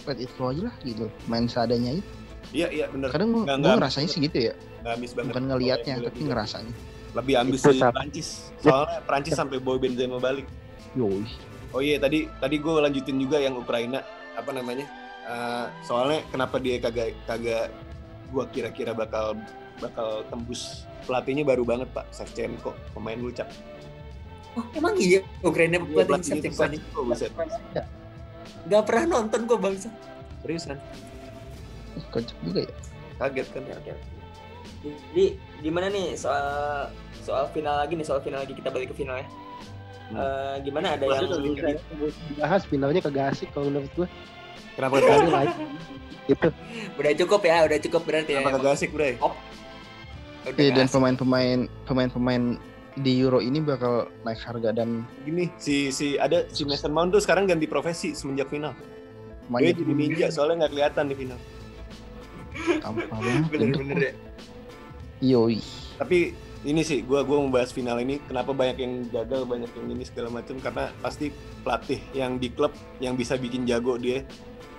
let 0.04 0.18
it 0.18 0.30
flow 0.30 0.50
aja 0.50 0.66
lah 0.66 0.74
gitu. 0.80 1.06
Main 1.26 1.46
seadanya 1.46 1.94
aja. 1.94 2.04
iya 2.50 2.66
iya 2.68 2.84
bener 2.86 3.08
Kadang 3.08 3.32
gue 3.32 3.42
gue 3.44 3.72
ngerasain 3.72 4.06
sih 4.06 4.20
gitu 4.20 4.38
ya. 4.46 4.54
nggak 4.80 4.92
habis 4.92 5.10
banget 5.12 5.30
Bukan 5.30 5.44
ngelihatnya 5.46 5.94
tapi 6.00 6.18
yang 6.18 6.28
ngerasanya. 6.28 6.74
lebih 7.12 7.34
ambis 7.36 7.60
Itu 7.60 7.70
sap- 7.74 7.92
Prancis 7.92 8.28
soalnya 8.58 8.98
Prancis 9.02 9.32
sampai 9.34 9.56
bawa 9.58 9.76
Benzema 9.76 10.16
balik 10.16 10.48
Yoi. 10.92 11.28
oh 11.70 11.80
iya 11.80 11.96
tadi 11.96 12.24
tadi 12.34 12.56
gue 12.56 12.72
lanjutin 12.74 13.16
juga 13.16 13.36
yang 13.36 13.54
Ukraina 13.54 14.00
apa 14.32 14.50
namanya 14.50 14.88
Eh, 15.22 15.66
soalnya 15.80 16.18
kenapa 16.26 16.58
dia 16.58 16.76
kagak 16.76 17.14
kagak 17.22 17.70
gua 18.28 18.42
kira-kira 18.44 18.90
bakal 18.90 19.38
bakal 19.82 20.22
tembus 20.30 20.86
pelatihnya 21.02 21.42
baru 21.42 21.66
banget 21.66 21.90
Pak 21.90 22.06
Shevchenko 22.14 22.70
pemain 22.94 23.18
lucak 23.18 23.50
oh 24.54 24.64
emang 24.72 24.94
iya 24.96 25.26
Ukraina 25.42 25.82
pelatih. 25.82 26.38
Shevchenko, 26.38 27.00
buset. 27.02 27.32
Ya, 27.74 27.82
Gak 28.62 28.82
pernah 28.86 29.18
nonton 29.18 29.42
gua 29.44 29.58
bangsa. 29.58 29.90
seriusan 30.40 30.78
Ih, 31.92 32.04
Kocak 32.08 32.36
juga 32.40 32.60
ya. 32.64 32.74
kaget 33.18 33.46
kan 33.50 33.62
oke. 33.66 33.92
Jadi 34.82 35.24
gimana 35.60 35.86
nih 35.90 36.14
soal 36.16 36.46
soal 37.22 37.46
final 37.50 37.78
lagi 37.78 37.94
nih 37.94 38.02
soal 38.02 38.18
final 38.18 38.42
lagi 38.42 38.54
kita 38.54 38.70
balik 38.70 38.90
ke 38.90 38.96
final 38.96 39.18
ya. 39.18 39.26
Hmm. 40.10 40.18
Eh, 40.18 40.56
gimana 40.66 40.94
ada 40.94 41.04
yang 41.06 41.24
Maksudnya 41.26 41.78
dibahas 42.28 42.62
finalnya 42.66 43.00
kagak 43.00 43.26
asik 43.32 43.48
kalau 43.50 43.70
menurut 43.70 43.92
gue. 43.94 44.08
kenapa 44.74 44.94
Kali 44.98 45.04
kagak 45.06 45.30
lagi 45.32 45.64
gitu. 46.26 46.48
udah 46.98 47.12
cukup 47.18 47.40
ya, 47.42 47.56
udah 47.66 47.78
cukup 47.78 48.02
berarti 48.02 48.30
ya. 48.34 48.38
kenapa 48.42 48.58
kagak 48.58 48.72
asik 48.74 48.90
Bray 48.90 49.14
Udah 50.42 50.58
Iya, 50.58 50.70
dan 50.74 50.86
pemain-pemain 50.90 51.70
pemain-pemain 51.86 52.58
di 52.98 53.12
Euro 53.24 53.40
ini 53.40 53.62
bakal 53.62 54.10
naik 54.26 54.42
harga 54.44 54.74
dan 54.74 55.08
gini 55.24 55.48
si 55.56 55.88
si 55.88 56.20
ada 56.20 56.44
si 56.52 56.68
Mason 56.68 56.92
Mount 56.92 57.16
tuh 57.16 57.22
sekarang 57.24 57.48
ganti 57.48 57.64
profesi 57.64 58.12
semenjak 58.12 58.52
final 58.52 58.76
dia 59.48 59.72
jadi 59.72 59.92
ninja 59.92 60.26
soalnya 60.28 60.64
nggak 60.64 60.72
kelihatan 60.76 61.04
di 61.08 61.14
final 61.16 61.38
banget. 63.08 63.44
bener-bener 63.48 63.98
ya. 64.00 64.12
Yoi. 65.22 65.62
tapi 65.96 66.36
ini 66.68 66.84
sih 66.84 67.00
gua 67.00 67.24
gua 67.24 67.40
membahas 67.40 67.72
final 67.72 67.96
ini 67.96 68.20
kenapa 68.28 68.52
banyak 68.52 68.76
yang 68.76 68.92
gagal 69.08 69.48
banyak 69.48 69.70
yang 69.72 69.88
ini 69.88 70.04
segala 70.04 70.28
macam 70.28 70.60
karena 70.60 70.92
pasti 71.00 71.32
pelatih 71.64 72.00
yang 72.12 72.36
di 72.36 72.52
klub 72.52 72.76
yang 73.00 73.16
bisa 73.16 73.40
bikin 73.40 73.64
jago 73.64 73.96
dia 73.96 74.20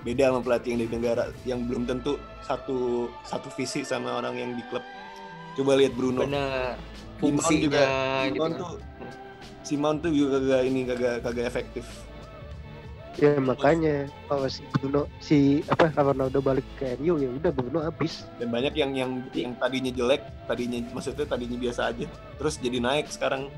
beda 0.06 0.30
sama 0.30 0.40
pelatih 0.46 0.78
yang 0.78 0.82
di 0.86 0.90
negara 0.92 1.24
yang 1.50 1.60
belum 1.66 1.90
tentu 1.90 2.20
satu 2.46 3.10
satu 3.26 3.50
visi 3.58 3.82
sama 3.82 4.22
orang 4.22 4.36
yang 4.38 4.52
di 4.54 4.64
klub 4.70 4.84
coba 5.58 5.72
lihat 5.78 5.94
Bruno 5.94 6.26
Bener. 6.26 6.76
Simon 7.24 7.40
Fungsinya 7.40 7.62
juga 7.62 7.84
gitu. 7.86 8.34
Simon 8.36 8.52
tuh 8.58 8.72
Simon 9.64 9.96
tuh 10.04 10.12
juga 10.12 10.28
kagak 10.40 10.62
ini 10.68 10.82
kagak 10.84 11.16
kagak 11.24 11.46
efektif 11.48 11.86
Ya 13.14 13.38
makanya 13.38 14.10
kalau 14.26 14.50
si 14.50 14.66
Bruno 14.74 15.06
si 15.22 15.62
apa 15.70 15.94
Ronaldo 15.94 16.42
balik 16.42 16.66
ke 16.82 16.98
MU 16.98 17.22
ya 17.22 17.30
udah 17.30 17.54
Bruno 17.54 17.86
habis. 17.86 18.26
dan 18.42 18.50
banyak 18.50 18.74
yang 18.74 18.98
yang 18.98 19.12
yang 19.38 19.54
tadinya 19.62 19.94
jelek 19.94 20.26
tadinya 20.50 20.82
maksudnya 20.90 21.22
tadinya 21.30 21.54
biasa 21.62 21.94
aja 21.94 22.10
terus 22.42 22.58
jadi 22.58 22.82
naik 22.82 23.14
sekarang 23.14 23.54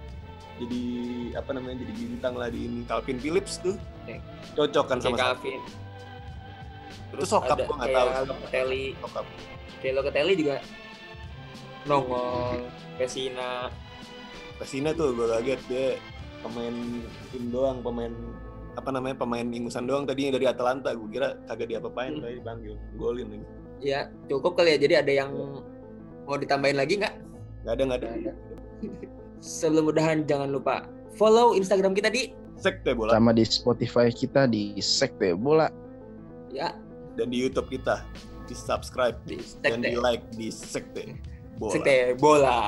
jadi 0.59 0.83
apa 1.39 1.55
namanya 1.55 1.87
jadi 1.87 1.93
bintang 1.95 2.35
lah 2.35 2.51
di 2.51 2.67
ini 2.67 2.83
Calvin 2.83 3.15
Phillips 3.15 3.63
tuh 3.63 3.79
cocok 4.59 4.85
kan 4.91 4.99
sama 4.99 5.15
Calvin. 5.15 5.63
Terus 7.15 7.27
Sokap 7.31 7.57
gua 7.63 7.75
nggak 7.79 7.95
tahu. 7.95 8.07
Sokap. 9.07 9.25
Locatelli 9.85 10.33
juga 10.33 10.55
nongol. 11.85 12.65
Pesina. 12.95 13.69
Pesina 14.55 14.89
tuh 14.91 15.11
gue 15.11 15.27
kaget 15.29 15.61
dia 15.67 15.87
pemain 16.39 16.75
tim 17.29 17.49
doang 17.49 17.81
pemain 17.81 18.13
apa 18.75 18.89
namanya 18.89 19.15
pemain 19.17 19.43
ingusan 19.43 19.83
doang 19.83 20.03
tadinya 20.03 20.35
dari 20.35 20.45
Atalanta 20.45 20.91
gue 20.91 21.09
kira 21.09 21.39
kagak 21.45 21.67
diapa-apain 21.69 22.11
Hmm. 22.13 22.21
tadi 22.21 22.33
dipanggil 22.37 22.73
golin 22.95 23.27
lagi 23.29 23.45
Ya 23.77 23.99
cukup 24.25 24.55
kali 24.55 24.71
ya. 24.71 24.79
Jadi 24.79 24.93
ada 24.95 25.11
yang 25.15 25.31
mau 26.23 26.35
ditambahin 26.35 26.75
lagi 26.75 26.95
nggak? 26.97 27.13
nggak 27.61 27.73
ada 27.73 27.83
nggak 27.83 27.99
ada 27.99 28.31
Sebelum 29.39 29.89
udahan 29.89 30.23
jangan 30.23 30.49
lupa 30.49 30.85
follow 31.13 31.53
Instagram 31.53 31.91
kita 31.91 32.07
di 32.07 32.29
sekte 32.55 32.93
bola 32.93 33.11
Sama 33.11 33.31
di 33.31 33.43
Spotify 33.43 34.07
kita 34.07 34.45
di 34.45 34.77
Sekte 34.77 35.33
Bola. 35.33 35.67
ya 36.49 36.71
dan 37.15 37.27
di 37.27 37.37
YouTube 37.37 37.67
kita 37.67 37.99
di 38.43 38.53
subscribe 38.53 39.15
di 39.23 39.35
dan 39.59 39.79
di 39.79 39.95
like 39.95 40.23
di 40.31 40.47
sekte 40.47 41.15
bola 41.55 41.71
Sekte 41.71 41.95
Bola. 42.19 42.59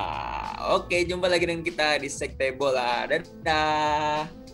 Oke, 0.74 1.06
jumpa 1.06 1.30
lagi 1.30 1.44
dengan 1.46 1.64
kita 1.64 2.00
di 2.00 2.08
Sekte 2.10 2.52
Bola. 2.56 3.06
Dadah. 3.08 4.47